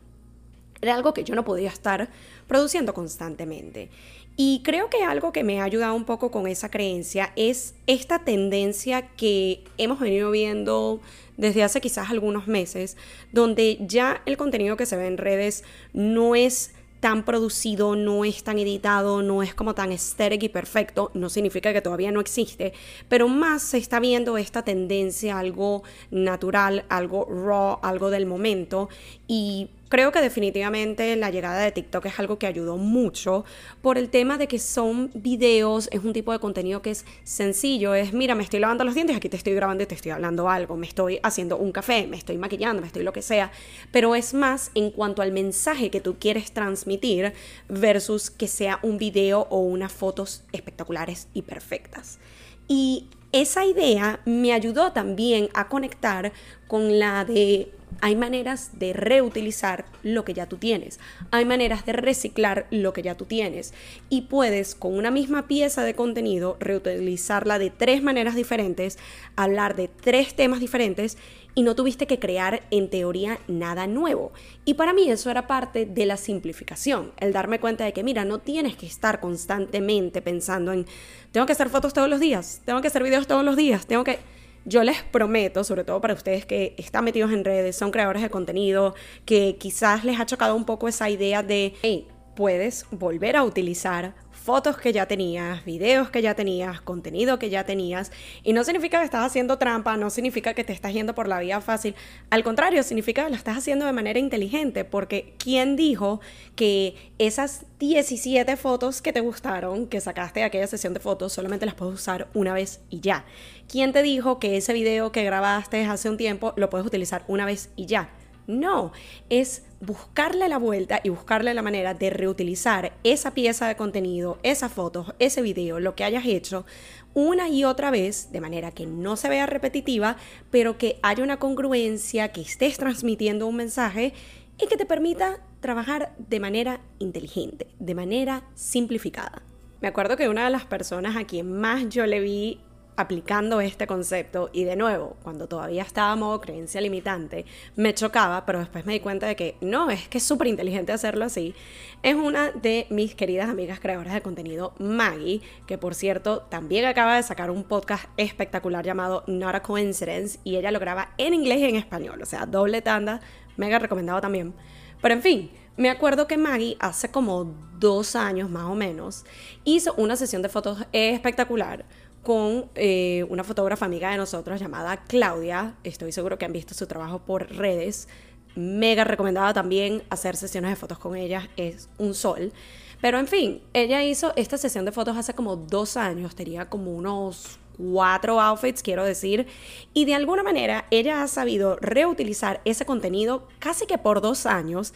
era 0.81 0.95
algo 0.95 1.13
que 1.13 1.25
yo 1.25 1.35
no 1.35 1.45
podía 1.45 1.69
estar 1.69 2.09
produciendo 2.47 2.95
constantemente. 2.95 3.91
Y 4.37 4.63
creo 4.65 4.89
que 4.89 5.05
algo 5.05 5.33
que 5.33 5.45
me 5.45 5.61
ha 5.61 5.65
ayudado 5.65 5.95
un 5.95 6.05
poco 6.05 6.31
con 6.31 6.47
esa 6.47 6.71
creencia 6.71 7.33
es 7.37 7.75
esta 7.87 8.21
tendencia 8.21 9.09
que 9.09 9.65
hemos 9.77 10.01
venido 10.01 10.31
viendo 10.31 11.01
desde 11.37 11.63
hace 11.63 11.81
quizás 11.81 12.11
algunos 12.11 12.47
meses, 12.47 12.97
donde 13.33 13.79
ya 13.81 14.23
el 14.27 14.37
contenido 14.37 14.77
que 14.77 14.87
se 14.87 14.97
ve 14.97 15.07
en 15.07 15.19
redes 15.19 15.65
no 15.93 16.35
es 16.35 16.73
tan 17.01 17.25
producido, 17.25 17.97
no 17.97 18.25
es 18.27 18.45
tan 18.45 18.59
editado, 18.59 19.23
no 19.23 19.43
es 19.43 19.55
como 19.55 19.75
tan 19.75 19.91
estético 19.91 20.45
y 20.45 20.49
perfecto, 20.51 21.11
no 21.15 21.31
significa 21.31 21.73
que 21.73 21.81
todavía 21.81 22.13
no 22.13 22.21
existe, 22.21 22.75
pero 23.09 23.27
más 23.27 23.63
se 23.63 23.79
está 23.79 24.01
viendo 24.01 24.37
esta 24.37 24.63
tendencia, 24.63 25.39
algo 25.39 25.83
natural, 26.11 26.85
algo 26.91 27.25
raw, 27.25 27.79
algo 27.83 28.11
del 28.11 28.27
momento 28.27 28.91
y 29.27 29.71
Creo 29.91 30.13
que 30.13 30.21
definitivamente 30.21 31.17
la 31.17 31.31
llegada 31.31 31.61
de 31.65 31.73
TikTok 31.73 32.07
es 32.07 32.21
algo 32.21 32.39
que 32.39 32.47
ayudó 32.47 32.77
mucho 32.77 33.45
por 33.83 33.99
el 33.99 34.09
tema 34.09 34.39
de 34.39 34.47
que 34.47 34.61
son 34.61 35.11
videos, 35.15 35.89
es 35.91 36.05
un 36.05 36.13
tipo 36.13 36.31
de 36.31 36.39
contenido 36.39 36.81
que 36.81 36.93
es 36.93 37.05
sencillo, 37.25 37.95
es 37.95 38.13
mira, 38.13 38.37
me 38.37 38.45
estoy 38.45 38.61
lavando 38.61 38.85
los 38.85 38.95
dientes, 38.95 39.17
aquí 39.17 39.29
te 39.29 39.37
estoy 39.37 39.53
grabando 39.53 39.83
y 39.83 39.87
te 39.87 39.97
estoy 39.97 40.13
hablando 40.13 40.49
algo, 40.49 40.77
me 40.77 40.87
estoy 40.87 41.19
haciendo 41.25 41.57
un 41.57 41.73
café, 41.73 42.07
me 42.07 42.17
estoy 42.17 42.39
maquillando, 42.39 42.81
me 42.81 42.87
estoy 42.87 43.03
lo 43.03 43.13
que 43.13 43.21
sea, 43.21 43.51
pero 43.91 44.15
es 44.15 44.33
más 44.33 44.71
en 44.77 44.93
cuanto 44.93 45.23
al 45.23 45.33
mensaje 45.33 45.91
que 45.91 46.01
tú 46.01 46.19
quieres 46.21 46.53
transmitir 46.53 47.33
versus 47.69 48.31
que 48.31 48.47
sea 48.47 48.79
un 48.85 48.97
video 48.97 49.49
o 49.51 49.59
unas 49.59 49.93
fotos 49.93 50.45
espectaculares 50.53 51.27
y 51.35 51.43
perfectas. 51.43 52.21
Y 52.69 53.09
esa 53.33 53.65
idea 53.65 54.21
me 54.25 54.53
ayudó 54.53 54.93
también 54.93 55.49
a 55.53 55.69
conectar 55.69 56.33
con 56.69 57.01
la 57.01 57.25
de 57.25 57.73
hay 58.01 58.17
maneras 58.17 58.79
de 58.79 58.93
reutilizar 58.93 59.85
lo 60.03 60.25
que 60.25 60.35
ya 60.35 60.47
tú 60.47 60.57
tienes. 60.57 61.01
Hay 61.31 61.45
maneras 61.45 61.85
de 61.87 61.93
reciclar 61.93 62.67
lo 62.71 62.93
que 62.93 63.03
ya 63.03 63.17
tú 63.17 63.25
tienes. 63.25 63.75
Y 64.09 64.23
puedes 64.23 64.75
con 64.75 64.97
una 64.97 65.11
misma 65.11 65.47
pieza 65.47 65.83
de 65.85 65.95
contenido 65.95 66.57
reutilizarla 66.61 67.59
de 67.59 67.71
tres 67.71 68.03
maneras 68.03 68.35
diferentes, 68.35 68.99
hablar 69.37 69.77
de 69.77 69.89
tres 69.89 70.35
temas 70.35 70.61
diferentes 70.61 71.19
y 71.55 71.63
no 71.63 71.75
tuviste 71.75 72.07
que 72.07 72.19
crear 72.19 72.63
en 72.71 72.91
teoría 72.91 73.39
nada 73.49 73.87
nuevo. 73.87 74.33
Y 74.65 74.75
para 74.75 74.93
mí 74.93 75.11
eso 75.11 75.31
era 75.31 75.47
parte 75.47 75.87
de 75.87 76.07
la 76.07 76.17
simplificación, 76.17 77.13
el 77.19 77.33
darme 77.33 77.61
cuenta 77.61 77.85
de 77.85 77.93
que 77.93 78.05
mira, 78.05 78.25
no 78.25 78.39
tienes 78.39 78.77
que 78.77 78.87
estar 78.87 79.21
constantemente 79.21 80.23
pensando 80.23 80.73
en, 80.73 80.87
tengo 81.33 81.47
que 81.47 81.53
hacer 81.53 81.69
fotos 81.69 81.93
todos 81.93 82.09
los 82.09 82.21
días, 82.21 82.63
tengo 82.65 82.81
que 82.81 82.89
hacer 82.89 83.03
videos 83.03 83.27
todos 83.27 83.45
los 83.45 83.57
días, 83.57 83.87
tengo 83.87 84.05
que 84.05 84.19
yo 84.65 84.83
les 84.83 85.03
prometo, 85.03 85.65
sobre 85.65 85.85
todo 85.85 86.01
para 86.01 86.15
ustedes 86.15 86.47
que 86.47 86.75
están 86.79 87.05
metidos 87.05 87.33
en 87.33 87.45
redes, 87.45 87.77
son 87.77 87.91
creadores 87.91 88.23
de 88.23 88.31
contenido, 88.31 88.95
que 89.25 89.57
quizás 89.59 90.05
les 90.05 90.21
ha 90.21 90.27
chocado 90.27 90.55
un 90.55 90.65
poco 90.65 90.89
esa 90.89 91.09
idea 91.11 91.43
de, 91.43 91.75
hey, 91.83 92.09
puedes 92.35 92.87
volver 92.91 93.37
a 93.37 93.45
utilizar 93.45 94.15
fotos 94.41 94.79
que 94.79 94.93
ya 94.93 95.07
tenías, 95.07 95.65
videos 95.65 96.11
que 96.11 96.23
ya 96.23 96.35
tenías, 96.35 96.81
contenido 96.81 97.39
que 97.39 97.51
ya 97.51 97.65
tenías. 97.65 98.11
Y 98.43 98.53
no 98.53 98.65
significa 98.65 98.99
que 98.99 99.05
estás 99.05 99.25
haciendo 99.25 99.59
trampa, 99.59 99.97
no 99.97 100.11
significa 100.11 100.55
que 100.55 100.65
te 100.65 100.73
estás 100.73 100.93
yendo 100.93 101.15
por 101.15 101.29
la 101.29 101.39
vía 101.41 101.61
fácil. 101.61 101.95
Al 102.31 102.43
contrario, 102.43 102.83
significa 102.83 103.25
que 103.25 103.31
lo 103.31 103.37
estás 103.37 103.59
haciendo 103.59 103.87
de 103.87 103.93
manera 103.93 104.19
inteligente, 104.19 104.85
porque 104.85 105.35
¿quién 105.39 105.77
dijo 105.77 106.21
que 106.57 106.97
esas 107.19 107.67
17 107.79 108.57
fotos 108.57 109.03
que 109.03 109.13
te 109.13 109.21
gustaron, 109.21 109.87
que 109.87 110.01
sacaste 110.01 110.41
de 110.41 110.47
aquella 110.47 110.67
sesión 110.67 110.95
de 110.95 111.01
fotos, 111.01 111.33
solamente 111.33 111.67
las 111.67 111.75
puedes 111.75 111.95
usar 111.95 112.29
una 112.35 112.55
vez 112.55 112.81
y 112.89 113.01
ya? 113.01 113.25
¿Quién 113.69 113.93
te 113.93 114.03
dijo 114.03 114.39
que 114.39 114.57
ese 114.57 114.73
video 114.73 115.13
que 115.13 115.23
grabaste 115.23 115.85
hace 115.85 116.09
un 116.09 116.17
tiempo 116.17 116.55
lo 116.57 116.71
puedes 116.71 116.87
utilizar 116.87 117.25
una 117.29 117.45
vez 117.45 117.71
y 117.77 117.87
ya? 117.87 118.11
No, 118.47 118.93
es 119.29 119.65
buscarle 119.81 120.49
la 120.49 120.59
vuelta 120.59 121.01
y 121.03 121.09
buscarle 121.09 121.55
la 121.55 121.63
manera 121.63 121.95
de 121.95 122.11
reutilizar 122.11 122.93
esa 123.05 123.33
pieza 123.33 123.69
de 123.69 123.77
contenido, 123.77 124.39
esas 124.43 124.73
fotos, 124.73 125.15
ese 125.19 125.41
video, 125.43 125.81
lo 125.81 125.95
que 125.95 126.05
hayas 126.05 126.27
hecho 126.27 126.67
una 127.15 127.49
y 127.49 127.65
otra 127.65 127.91
vez, 127.91 128.31
de 128.33 128.41
manera 128.41 128.71
que 128.71 128.87
no 128.87 129.17
se 129.17 129.29
vea 129.29 129.47
repetitiva, 129.47 130.17
pero 130.51 130.79
que 130.79 130.99
haya 131.03 131.25
una 131.25 131.39
congruencia, 131.39 132.33
que 132.33 132.41
estés 132.41 132.77
transmitiendo 132.77 133.47
un 133.47 133.57
mensaje 133.57 134.13
y 134.61 134.67
que 134.67 134.77
te 134.77 134.87
permita 134.87 135.41
trabajar 135.61 136.15
de 136.19 136.41
manera 136.41 136.81
inteligente, 136.99 137.67
de 137.79 137.95
manera 137.95 138.45
simplificada. 138.55 139.43
Me 139.81 139.89
acuerdo 139.89 140.17
que 140.17 140.29
una 140.29 140.45
de 140.45 140.51
las 140.51 140.67
personas 140.67 141.17
a 141.17 141.25
quien 141.25 141.53
más 141.53 141.89
yo 141.89 142.07
le 142.07 142.21
vi 142.21 142.61
aplicando 143.01 143.61
este 143.61 143.87
concepto 143.87 144.51
y 144.53 144.65
de 144.65 144.77
nuevo, 144.77 145.17
cuando 145.23 145.49
todavía 145.49 145.83
estaba 145.83 146.15
modo 146.17 146.41
creencia 146.41 146.81
limitante, 146.81 147.47
me 147.75 147.95
chocaba, 147.95 148.45
pero 148.45 148.59
después 148.59 148.85
me 148.85 148.93
di 148.93 149.01
cuenta 149.01 149.27
de 149.27 149.37
que 149.37 149.57
no, 149.61 149.91
es 149.91 150.07
que 150.09 150.19
es 150.19 150.25
súper 150.25 150.49
inteligente 150.49 150.93
hacerlo 150.93 151.25
así, 151.25 151.55
es 152.03 152.15
una 152.15 152.51
de 152.51 152.87
mis 152.91 153.15
queridas 153.15 153.49
amigas 153.49 153.81
creadoras 153.81 154.13
de 154.13 154.21
contenido, 154.21 154.75
Maggie, 154.79 155.41
que 155.67 155.79
por 155.79 155.95
cierto 155.95 156.43
también 156.43 156.85
acaba 156.85 157.17
de 157.17 157.23
sacar 157.23 157.51
un 157.51 157.65
podcast 157.65 158.05
espectacular 158.17 158.85
llamado 158.85 159.25
Not 159.27 159.55
a 159.55 159.63
Coincidence 159.63 160.39
y 160.45 160.57
ella 160.57 160.71
lo 160.71 160.79
graba 160.79 161.15
en 161.17 161.35
inglés 161.35 161.61
y 161.61 161.65
en 161.65 161.77
español, 161.77 162.21
o 162.21 162.27
sea, 162.27 162.45
doble 162.45 162.83
tanda, 162.83 163.21
mega 163.57 163.79
recomendado 163.79 164.21
también. 164.21 164.55
Pero 165.01 165.15
en 165.15 165.23
fin, 165.23 165.51
me 165.77 165.89
acuerdo 165.89 166.27
que 166.27 166.37
Maggie 166.37 166.77
hace 166.79 167.11
como 167.11 167.55
dos 167.79 168.15
años 168.15 168.51
más 168.51 168.65
o 168.65 168.75
menos 168.75 169.25
hizo 169.65 169.95
una 169.95 170.17
sesión 170.17 170.43
de 170.43 170.51
fotos 170.51 170.85
espectacular 170.93 171.87
con 172.23 172.67
eh, 172.75 173.25
una 173.29 173.45
fotógrafa 173.45 173.87
amiga 173.87 174.11
de 174.11 174.17
nosotros 174.17 174.61
llamada 174.61 175.05
Claudia. 175.05 175.75
Estoy 175.85 176.13
seguro 176.13 176.39
que 176.39 176.45
han 176.45 176.53
visto 176.53 176.75
su 176.75 176.87
trabajo 176.87 177.21
por 177.21 177.51
redes. 177.55 178.09
Mega 178.57 179.05
recomendada 179.05 179.55
también 179.55 180.03
hacer 180.11 180.37
sesiones 180.37 180.71
de 180.71 180.77
fotos 180.77 180.99
con 180.99 181.17
ella. 181.17 181.49
Es 181.57 181.89
un 181.99 182.15
sol. 182.15 182.53
Pero 183.01 183.19
en 183.19 183.27
fin, 183.27 183.63
ella 183.73 184.03
hizo 184.05 184.33
esta 184.37 184.59
sesión 184.59 184.85
de 184.85 184.93
fotos 184.93 185.17
hace 185.17 185.35
como 185.35 185.57
dos 185.57 185.97
años. 185.97 186.35
Tenía 186.35 186.69
como 186.69 186.93
unos 186.93 187.59
cuatro 187.79 188.41
outfits, 188.41 188.83
quiero 188.83 189.05
decir. 189.05 189.47
Y 189.95 190.05
de 190.05 190.15
alguna 190.15 190.43
manera 190.43 190.87
ella 190.91 191.23
ha 191.23 191.29
sabido 191.29 191.77
reutilizar 191.77 192.61
ese 192.65 192.85
contenido 192.85 193.49
casi 193.59 193.87
que 193.87 193.99
por 193.99 194.21
dos 194.21 194.45
años 194.45 194.93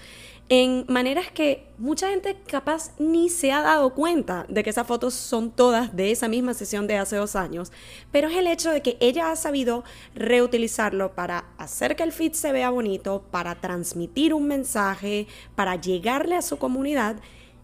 en 0.49 0.85
maneras 0.89 1.31
que 1.33 1.67
mucha 1.79 2.11
gente 2.11 2.37
capaz 2.47 2.91
ni 2.99 3.31
se 3.31 3.51
ha 3.51 3.63
dado 3.63 3.95
cuenta 3.95 4.45
de 4.49 4.63
que 4.63 4.71
esas 4.71 4.87
fotos 4.87 5.15
son 5.15 5.51
todas 5.51 5.97
de 5.97 6.11
esa 6.11 6.29
misma 6.29 6.53
sesión 6.53 6.87
de 6.87 6.99
hace 6.99 7.17
dos 7.17 7.35
años, 7.35 7.73
pero 8.13 8.29
es 8.29 8.37
el 8.37 8.47
hecho 8.47 8.71
de 8.71 8.83
que 8.83 8.97
ella 9.01 9.31
ha 9.31 9.37
sabido 9.37 9.85
reutilizarlo 10.15 11.15
para 11.15 11.47
hacer 11.57 11.97
que 11.97 12.03
el 12.03 12.13
feed 12.13 12.33
se 12.33 12.53
vea 12.53 12.71
bonito, 12.71 13.25
para 13.31 13.55
transmitir 13.55 14.35
un 14.35 14.47
mensaje, 14.47 15.27
para 15.55 15.77
llegarle 15.77 16.37
a 16.37 16.43
su 16.43 16.59
comunidad 16.59 17.17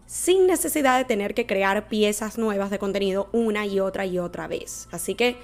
sin 0.07 0.47
necesidad 0.47 0.99
de 0.99 1.05
tener 1.05 1.35
que 1.35 1.47
crear 1.47 1.89
piezas 1.89 2.37
nuevas 2.37 2.71
de 2.71 2.81
contenido 2.81 3.29
una 3.33 3.67
y 3.67 3.79
otra 3.79 4.07
y 4.07 4.19
otra 4.19 4.49
vez. 4.49 4.89
Así 4.91 5.15
que 5.15 5.37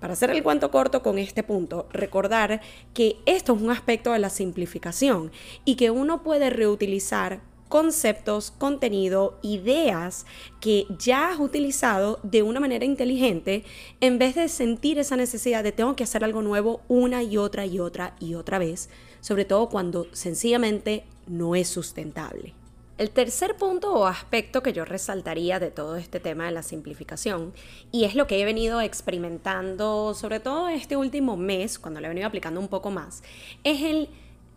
para 0.00 0.12
hacer 0.12 0.30
el 0.30 0.42
cuento 0.42 0.70
corto 0.70 1.02
con 1.02 1.18
este 1.18 1.42
punto, 1.42 1.88
recordar 1.92 2.60
que 2.92 3.16
esto 3.26 3.54
es 3.54 3.62
un 3.62 3.70
aspecto 3.70 4.12
de 4.12 4.18
la 4.18 4.30
simplificación 4.30 5.32
y 5.64 5.76
que 5.76 5.90
uno 5.90 6.22
puede 6.22 6.50
reutilizar 6.50 7.40
conceptos, 7.68 8.52
contenido, 8.52 9.38
ideas 9.42 10.26
que 10.60 10.86
ya 10.98 11.30
has 11.30 11.40
utilizado 11.40 12.20
de 12.22 12.42
una 12.42 12.60
manera 12.60 12.84
inteligente 12.84 13.64
en 14.00 14.18
vez 14.18 14.34
de 14.36 14.48
sentir 14.48 14.98
esa 14.98 15.16
necesidad 15.16 15.64
de 15.64 15.72
tengo 15.72 15.96
que 15.96 16.04
hacer 16.04 16.22
algo 16.22 16.42
nuevo 16.42 16.82
una 16.88 17.22
y 17.22 17.36
otra 17.36 17.66
y 17.66 17.80
otra 17.80 18.14
y 18.20 18.34
otra 18.34 18.58
vez, 18.58 18.90
sobre 19.20 19.44
todo 19.44 19.68
cuando 19.70 20.06
sencillamente 20.12 21.04
no 21.26 21.56
es 21.56 21.68
sustentable. 21.68 22.54
El 22.96 23.10
tercer 23.10 23.56
punto 23.56 23.92
o 23.92 24.06
aspecto 24.06 24.62
que 24.62 24.72
yo 24.72 24.84
resaltaría 24.84 25.58
de 25.58 25.72
todo 25.72 25.96
este 25.96 26.20
tema 26.20 26.44
de 26.44 26.52
la 26.52 26.62
simplificación, 26.62 27.52
y 27.90 28.04
es 28.04 28.14
lo 28.14 28.28
que 28.28 28.40
he 28.40 28.44
venido 28.44 28.80
experimentando 28.80 30.14
sobre 30.14 30.38
todo 30.38 30.68
este 30.68 30.96
último 30.96 31.36
mes, 31.36 31.80
cuando 31.80 32.00
lo 32.00 32.06
he 32.06 32.10
venido 32.10 32.28
aplicando 32.28 32.60
un 32.60 32.68
poco 32.68 32.92
más, 32.92 33.24
es 33.64 33.82
el 33.82 34.08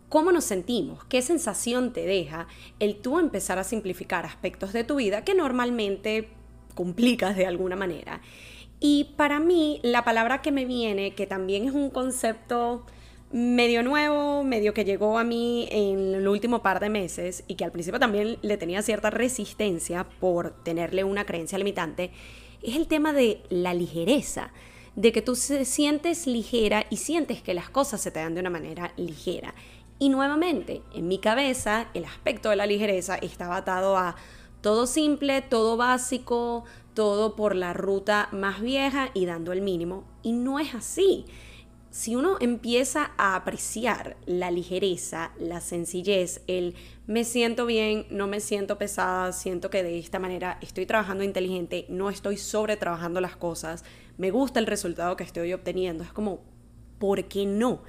cómo 0.08 0.30
nos 0.30 0.44
sentimos, 0.44 1.04
qué 1.06 1.20
sensación 1.20 1.92
te 1.92 2.06
deja 2.06 2.46
el 2.78 2.98
tú 2.98 3.18
empezar 3.18 3.58
a 3.58 3.64
simplificar 3.64 4.24
aspectos 4.24 4.72
de 4.72 4.84
tu 4.84 4.96
vida 4.96 5.24
que 5.24 5.34
normalmente 5.34 6.28
complicas 6.76 7.36
de 7.36 7.46
alguna 7.46 7.74
manera. 7.74 8.20
Y 8.78 9.14
para 9.16 9.40
mí, 9.40 9.80
la 9.82 10.04
palabra 10.04 10.42
que 10.42 10.52
me 10.52 10.64
viene, 10.64 11.12
que 11.16 11.26
también 11.26 11.66
es 11.66 11.74
un 11.74 11.90
concepto 11.90 12.86
medio 13.30 13.82
nuevo, 13.82 14.42
medio 14.42 14.72
que 14.72 14.84
llegó 14.84 15.18
a 15.18 15.24
mí 15.24 15.68
en 15.70 16.14
el 16.14 16.28
último 16.28 16.62
par 16.62 16.80
de 16.80 16.88
meses 16.88 17.44
y 17.46 17.56
que 17.56 17.64
al 17.64 17.72
principio 17.72 18.00
también 18.00 18.38
le 18.42 18.56
tenía 18.56 18.82
cierta 18.82 19.10
resistencia 19.10 20.06
por 20.20 20.52
tenerle 20.62 21.04
una 21.04 21.26
creencia 21.26 21.58
limitante, 21.58 22.10
es 22.62 22.76
el 22.76 22.86
tema 22.86 23.12
de 23.12 23.42
la 23.50 23.74
ligereza, 23.74 24.50
de 24.96 25.12
que 25.12 25.22
tú 25.22 25.36
se 25.36 25.64
sientes 25.64 26.26
ligera 26.26 26.86
y 26.90 26.96
sientes 26.96 27.42
que 27.42 27.54
las 27.54 27.70
cosas 27.70 28.00
se 28.00 28.10
te 28.10 28.20
dan 28.20 28.34
de 28.34 28.40
una 28.40 28.50
manera 28.50 28.92
ligera. 28.96 29.54
Y 30.00 30.08
nuevamente, 30.08 30.82
en 30.94 31.06
mi 31.06 31.18
cabeza, 31.18 31.88
el 31.94 32.04
aspecto 32.04 32.50
de 32.50 32.56
la 32.56 32.66
ligereza 32.66 33.16
estaba 33.16 33.56
atado 33.56 33.96
a 33.96 34.16
todo 34.60 34.86
simple, 34.86 35.42
todo 35.42 35.76
básico, 35.76 36.64
todo 36.94 37.36
por 37.36 37.54
la 37.54 37.74
ruta 37.74 38.28
más 38.32 38.60
vieja 38.60 39.10
y 39.14 39.26
dando 39.26 39.52
el 39.52 39.60
mínimo. 39.60 40.04
Y 40.22 40.32
no 40.32 40.58
es 40.58 40.74
así. 40.74 41.26
Si 41.90 42.14
uno 42.14 42.36
empieza 42.40 43.12
a 43.16 43.34
apreciar 43.34 44.18
la 44.26 44.50
ligereza, 44.50 45.32
la 45.38 45.62
sencillez, 45.62 46.42
el 46.46 46.74
me 47.06 47.24
siento 47.24 47.64
bien, 47.64 48.06
no 48.10 48.26
me 48.26 48.40
siento 48.40 48.76
pesada, 48.76 49.32
siento 49.32 49.70
que 49.70 49.82
de 49.82 49.98
esta 49.98 50.18
manera 50.18 50.58
estoy 50.60 50.84
trabajando 50.84 51.24
inteligente, 51.24 51.86
no 51.88 52.10
estoy 52.10 52.36
sobre 52.36 52.76
trabajando 52.76 53.22
las 53.22 53.36
cosas, 53.36 53.84
me 54.18 54.30
gusta 54.30 54.60
el 54.60 54.66
resultado 54.66 55.16
que 55.16 55.24
estoy 55.24 55.54
obteniendo, 55.54 56.04
es 56.04 56.12
como, 56.12 56.40
¿por 56.98 57.24
qué 57.24 57.46
no? 57.46 57.82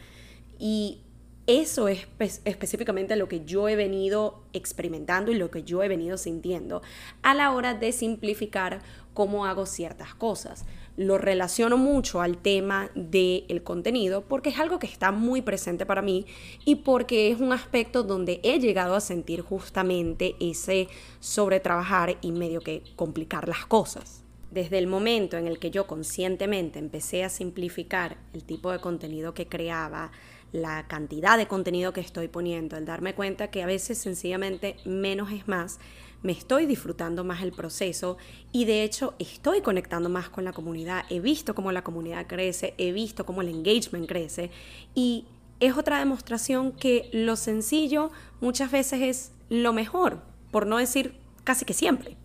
Y 0.57 1.01
eso 1.45 1.89
es 1.89 2.07
específicamente 2.45 3.17
lo 3.17 3.27
que 3.27 3.43
yo 3.43 3.67
he 3.67 3.75
venido 3.75 4.43
experimentando 4.53 5.31
y 5.31 5.35
lo 5.35 5.51
que 5.51 5.63
yo 5.63 5.83
he 5.83 5.89
venido 5.89 6.17
sintiendo 6.17 6.81
a 7.21 7.33
la 7.33 7.51
hora 7.51 7.73
de 7.73 7.91
simplificar 7.91 8.81
cómo 9.13 9.45
hago 9.45 9.65
ciertas 9.65 10.13
cosas. 10.15 10.63
Lo 10.99 11.17
relaciono 11.17 11.77
mucho 11.77 12.19
al 12.19 12.39
tema 12.39 12.91
del 12.93 13.63
contenido 13.63 14.25
porque 14.27 14.49
es 14.49 14.59
algo 14.59 14.79
que 14.79 14.87
está 14.87 15.13
muy 15.13 15.41
presente 15.41 15.85
para 15.85 16.01
mí 16.01 16.25
y 16.65 16.75
porque 16.75 17.31
es 17.31 17.39
un 17.39 17.53
aspecto 17.53 18.03
donde 18.03 18.41
he 18.43 18.59
llegado 18.59 18.95
a 18.95 18.99
sentir 18.99 19.39
justamente 19.39 20.35
ese 20.41 20.89
sobretrabajar 21.21 22.17
y 22.19 22.33
medio 22.33 22.59
que 22.59 22.83
complicar 22.97 23.47
las 23.47 23.65
cosas. 23.65 24.25
Desde 24.51 24.77
el 24.77 24.87
momento 24.87 25.37
en 25.37 25.47
el 25.47 25.57
que 25.57 25.71
yo 25.71 25.87
conscientemente 25.87 26.79
empecé 26.79 27.23
a 27.23 27.29
simplificar 27.29 28.17
el 28.33 28.43
tipo 28.43 28.69
de 28.69 28.81
contenido 28.81 29.33
que 29.33 29.47
creaba, 29.47 30.11
la 30.51 30.85
cantidad 30.89 31.37
de 31.37 31.47
contenido 31.47 31.93
que 31.93 32.01
estoy 32.01 32.27
poniendo, 32.27 32.75
el 32.75 32.83
darme 32.83 33.15
cuenta 33.15 33.51
que 33.51 33.63
a 33.63 33.67
veces 33.67 33.99
sencillamente 33.99 34.75
menos 34.83 35.31
es 35.31 35.47
más, 35.47 35.79
me 36.21 36.31
estoy 36.31 36.65
disfrutando 36.65 37.23
más 37.23 37.41
el 37.41 37.51
proceso 37.51 38.17
y 38.51 38.65
de 38.65 38.83
hecho 38.83 39.13
estoy 39.19 39.61
conectando 39.61 40.09
más 40.09 40.29
con 40.29 40.43
la 40.43 40.53
comunidad, 40.53 41.05
he 41.09 41.19
visto 41.19 41.55
cómo 41.55 41.71
la 41.71 41.83
comunidad 41.83 42.27
crece, 42.27 42.73
he 42.77 42.91
visto 42.91 43.25
cómo 43.25 43.41
el 43.41 43.49
engagement 43.49 44.07
crece 44.07 44.51
y 44.95 45.25
es 45.59 45.77
otra 45.77 45.99
demostración 45.99 46.71
que 46.71 47.09
lo 47.11 47.35
sencillo 47.35 48.11
muchas 48.41 48.71
veces 48.71 49.01
es 49.01 49.31
lo 49.49 49.73
mejor, 49.73 50.21
por 50.51 50.65
no 50.65 50.77
decir 50.77 51.15
casi 51.43 51.65
que 51.65 51.73
siempre. 51.73 52.15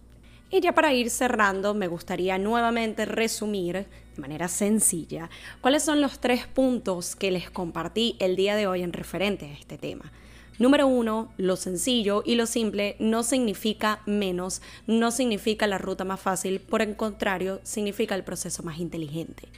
Y 0.50 0.60
ya 0.60 0.72
para 0.72 0.92
ir 0.92 1.10
cerrando, 1.10 1.74
me 1.74 1.88
gustaría 1.88 2.38
nuevamente 2.38 3.06
resumir 3.06 3.86
de 4.14 4.20
manera 4.20 4.46
sencilla 4.46 5.28
cuáles 5.60 5.82
son 5.82 6.00
los 6.00 6.20
tres 6.20 6.46
puntos 6.46 7.16
que 7.16 7.32
les 7.32 7.50
compartí 7.50 8.16
el 8.20 8.36
día 8.36 8.54
de 8.54 8.68
hoy 8.68 8.82
en 8.82 8.92
referente 8.92 9.46
a 9.46 9.52
este 9.52 9.78
tema. 9.78 10.12
Número 10.58 10.86
uno, 10.86 11.32
lo 11.36 11.56
sencillo 11.56 12.22
y 12.24 12.36
lo 12.36 12.46
simple 12.46 12.94
no 13.00 13.24
significa 13.24 14.02
menos, 14.06 14.62
no 14.86 15.10
significa 15.10 15.66
la 15.66 15.78
ruta 15.78 16.04
más 16.04 16.20
fácil, 16.20 16.60
por 16.60 16.80
el 16.80 16.94
contrario, 16.94 17.60
significa 17.64 18.14
el 18.14 18.22
proceso 18.22 18.62
más 18.62 18.78
inteligente. 18.78 19.48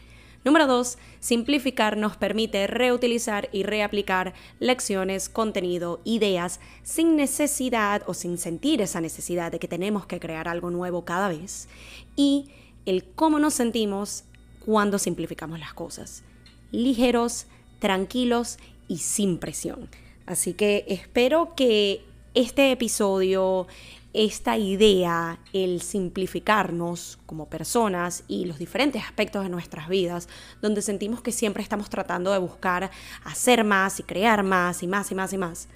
Número 0.47 0.67
2. 0.69 0.97
Simplificar 1.19 1.97
nos 1.97 2.17
permite 2.17 2.67
reutilizar 2.69 3.49
y 3.51 3.65
reaplicar 3.65 4.33
lecciones, 4.61 5.29
contenido, 5.29 6.01
ideas 6.05 6.61
sin 6.85 7.17
necesidad 7.17 8.05
o 8.07 8.15
sin 8.15 8.39
sentir 8.39 8.81
esa 8.81 9.01
necesidad 9.01 9.51
de 9.51 9.59
que 9.59 9.67
tenemos 9.67 10.07
que 10.07 10.21
crear 10.21 10.47
algo 10.47 10.71
nuevo 10.71 11.05
cada 11.05 11.29
vez. 11.29 11.69
Y 12.15 12.49
el 12.87 13.05
cómo 13.05 13.41
nos 13.41 13.55
sentimos 13.55 14.23
cuando 14.65 15.01
simplificamos 15.01 15.59
las 15.59 15.75
cosas. 15.75 16.23
Ligeros, 16.71 17.47
tranquilos 17.81 18.59
y 18.87 18.99
sin 18.99 19.39
presión. 19.39 19.91
Así 20.27 20.55
que 20.55 20.85
espero 20.89 21.55
que 21.55 22.05
este 22.35 22.73
episodio, 22.73 23.67
esta 24.13 24.59
idea, 24.59 25.39
el 25.53 25.81
simplificarnos 25.81 27.19
como 27.27 27.49
personas 27.49 28.25
y 28.29 28.45
los 28.45 28.59
diferentes 28.59 29.05
aspectos 29.05 29.45
de 29.45 29.49
nuestras 29.49 29.89
vidas, 29.89 30.29
donde 30.61 30.83
sentimos 30.83 31.23
que 31.23 31.33
siempre 31.33 31.63
estamos 31.63 31.89
tratando 31.89 32.33
de 32.33 32.39
buscar 32.39 32.91
hacer 33.25 33.63
más 33.65 34.01
y 34.01 34.03
crear 34.03 34.43
más 34.43 34.83
y 34.83 34.87
más 34.87 35.11
y 35.13 35.15
más 35.15 35.33
y 35.33 35.39
más, 35.39 35.69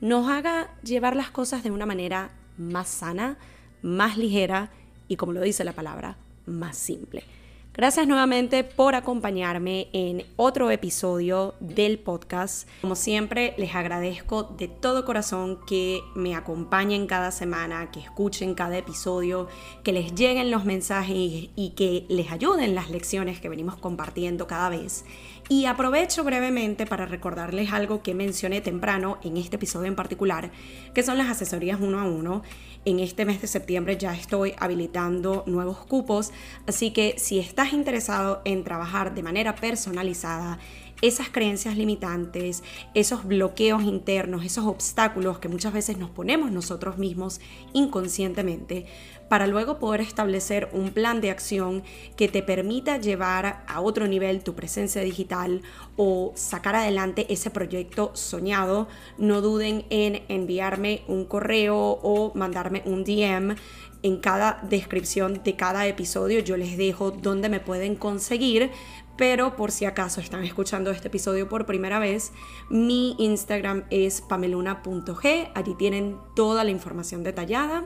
nos 0.00 0.28
haga 0.28 0.74
llevar 0.82 1.14
las 1.14 1.30
cosas 1.30 1.62
de 1.62 1.70
una 1.70 1.84
manera 1.84 2.30
más 2.56 2.88
sana, 2.88 3.36
más 3.82 4.16
ligera 4.16 4.70
y, 5.08 5.16
como 5.16 5.32
lo 5.32 5.42
dice 5.42 5.62
la 5.64 5.72
palabra, 5.72 6.16
más 6.46 6.76
simple. 6.76 7.24
Gracias 7.72 8.08
nuevamente 8.08 8.64
por 8.64 8.96
acompañarme 8.96 9.86
en 9.92 10.24
otro 10.34 10.72
episodio 10.72 11.54
del 11.60 12.00
podcast. 12.00 12.68
Como 12.80 12.96
siempre, 12.96 13.54
les 13.58 13.76
agradezco 13.76 14.42
de 14.42 14.66
todo 14.66 15.04
corazón 15.04 15.60
que 15.68 16.00
me 16.16 16.34
acompañen 16.34 17.06
cada 17.06 17.30
semana, 17.30 17.92
que 17.92 18.00
escuchen 18.00 18.56
cada 18.56 18.76
episodio, 18.76 19.46
que 19.84 19.92
les 19.92 20.16
lleguen 20.16 20.50
los 20.50 20.64
mensajes 20.64 21.50
y 21.54 21.74
que 21.76 22.06
les 22.08 22.32
ayuden 22.32 22.74
las 22.74 22.90
lecciones 22.90 23.40
que 23.40 23.48
venimos 23.48 23.76
compartiendo 23.76 24.48
cada 24.48 24.68
vez. 24.68 25.04
Y 25.48 25.66
aprovecho 25.66 26.24
brevemente 26.24 26.86
para 26.86 27.06
recordarles 27.06 27.72
algo 27.72 28.02
que 28.02 28.14
mencioné 28.14 28.60
temprano 28.60 29.18
en 29.22 29.36
este 29.36 29.56
episodio 29.56 29.86
en 29.86 29.96
particular, 29.96 30.50
que 30.92 31.04
son 31.04 31.18
las 31.18 31.28
asesorías 31.28 31.80
uno 31.80 32.00
a 32.00 32.04
uno. 32.04 32.42
En 32.84 32.98
este 32.98 33.24
mes 33.24 33.42
de 33.42 33.46
septiembre 33.46 33.98
ya 33.98 34.14
estoy 34.14 34.54
habilitando 34.58 35.44
nuevos 35.46 35.78
cupos, 35.78 36.32
así 36.66 36.92
que 36.92 37.16
si 37.18 37.38
estás 37.60 37.74
interesado 37.74 38.40
en 38.46 38.64
trabajar 38.64 39.14
de 39.14 39.22
manera 39.22 39.54
personalizada, 39.54 40.58
esas 41.02 41.28
creencias 41.28 41.76
limitantes, 41.76 42.62
esos 42.94 43.26
bloqueos 43.26 43.82
internos, 43.82 44.46
esos 44.46 44.64
obstáculos 44.64 45.40
que 45.40 45.48
muchas 45.48 45.74
veces 45.74 45.98
nos 45.98 46.08
ponemos 46.08 46.50
nosotros 46.50 46.96
mismos 46.96 47.38
inconscientemente, 47.74 48.86
para 49.28 49.46
luego 49.46 49.78
poder 49.78 50.00
establecer 50.00 50.70
un 50.72 50.90
plan 50.90 51.20
de 51.20 51.30
acción 51.30 51.82
que 52.16 52.28
te 52.28 52.42
permita 52.42 52.96
llevar 52.96 53.62
a 53.68 53.80
otro 53.80 54.08
nivel 54.08 54.42
tu 54.42 54.54
presencia 54.54 55.02
digital 55.02 55.60
o 55.96 56.32
sacar 56.34 56.74
adelante 56.74 57.26
ese 57.28 57.50
proyecto 57.50 58.10
soñado, 58.14 58.88
no 59.18 59.42
duden 59.42 59.84
en 59.90 60.22
enviarme 60.28 61.02
un 61.08 61.26
correo 61.26 61.76
o 61.76 62.32
mandarme 62.34 62.82
un 62.86 63.04
DM. 63.04 63.54
En 64.02 64.18
cada 64.18 64.60
descripción 64.62 65.42
de 65.44 65.56
cada 65.56 65.86
episodio 65.86 66.40
yo 66.40 66.56
les 66.56 66.78
dejo 66.78 67.10
dónde 67.10 67.48
me 67.48 67.60
pueden 67.60 67.96
conseguir, 67.96 68.70
pero 69.16 69.56
por 69.56 69.70
si 69.70 69.84
acaso 69.84 70.22
están 70.22 70.44
escuchando 70.44 70.90
este 70.90 71.08
episodio 71.08 71.48
por 71.48 71.66
primera 71.66 71.98
vez, 71.98 72.32
mi 72.70 73.14
Instagram 73.18 73.84
es 73.90 74.22
pameluna.g, 74.22 75.50
allí 75.54 75.74
tienen 75.74 76.16
toda 76.34 76.64
la 76.64 76.70
información 76.70 77.22
detallada. 77.22 77.84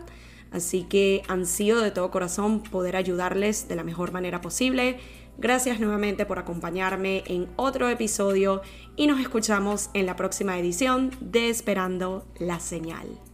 Así 0.53 0.85
que 0.85 1.23
ansío 1.27 1.81
de 1.81 1.91
todo 1.91 2.13
corazón 2.13 2.63
poder 2.63 2.95
ayudarles 2.95 3.67
de 3.67 3.75
la 3.75 3.83
mejor 3.83 4.13
manera 4.13 4.41
posible. 4.41 5.01
Gracias 5.37 5.81
nuevamente 5.81 6.27
por 6.27 6.39
acompañarme 6.39 7.25
en 7.27 7.49
otro 7.57 7.89
episodio 7.89 8.63
y 8.95 9.09
nos 9.09 9.19
escuchamos 9.19 9.91
en 9.95 10.07
la 10.07 10.15
próxima 10.15 10.57
edición 10.57 11.11
de 11.21 11.51
Esperando 11.51 12.25
la 12.39 12.61
Señal. 12.61 13.34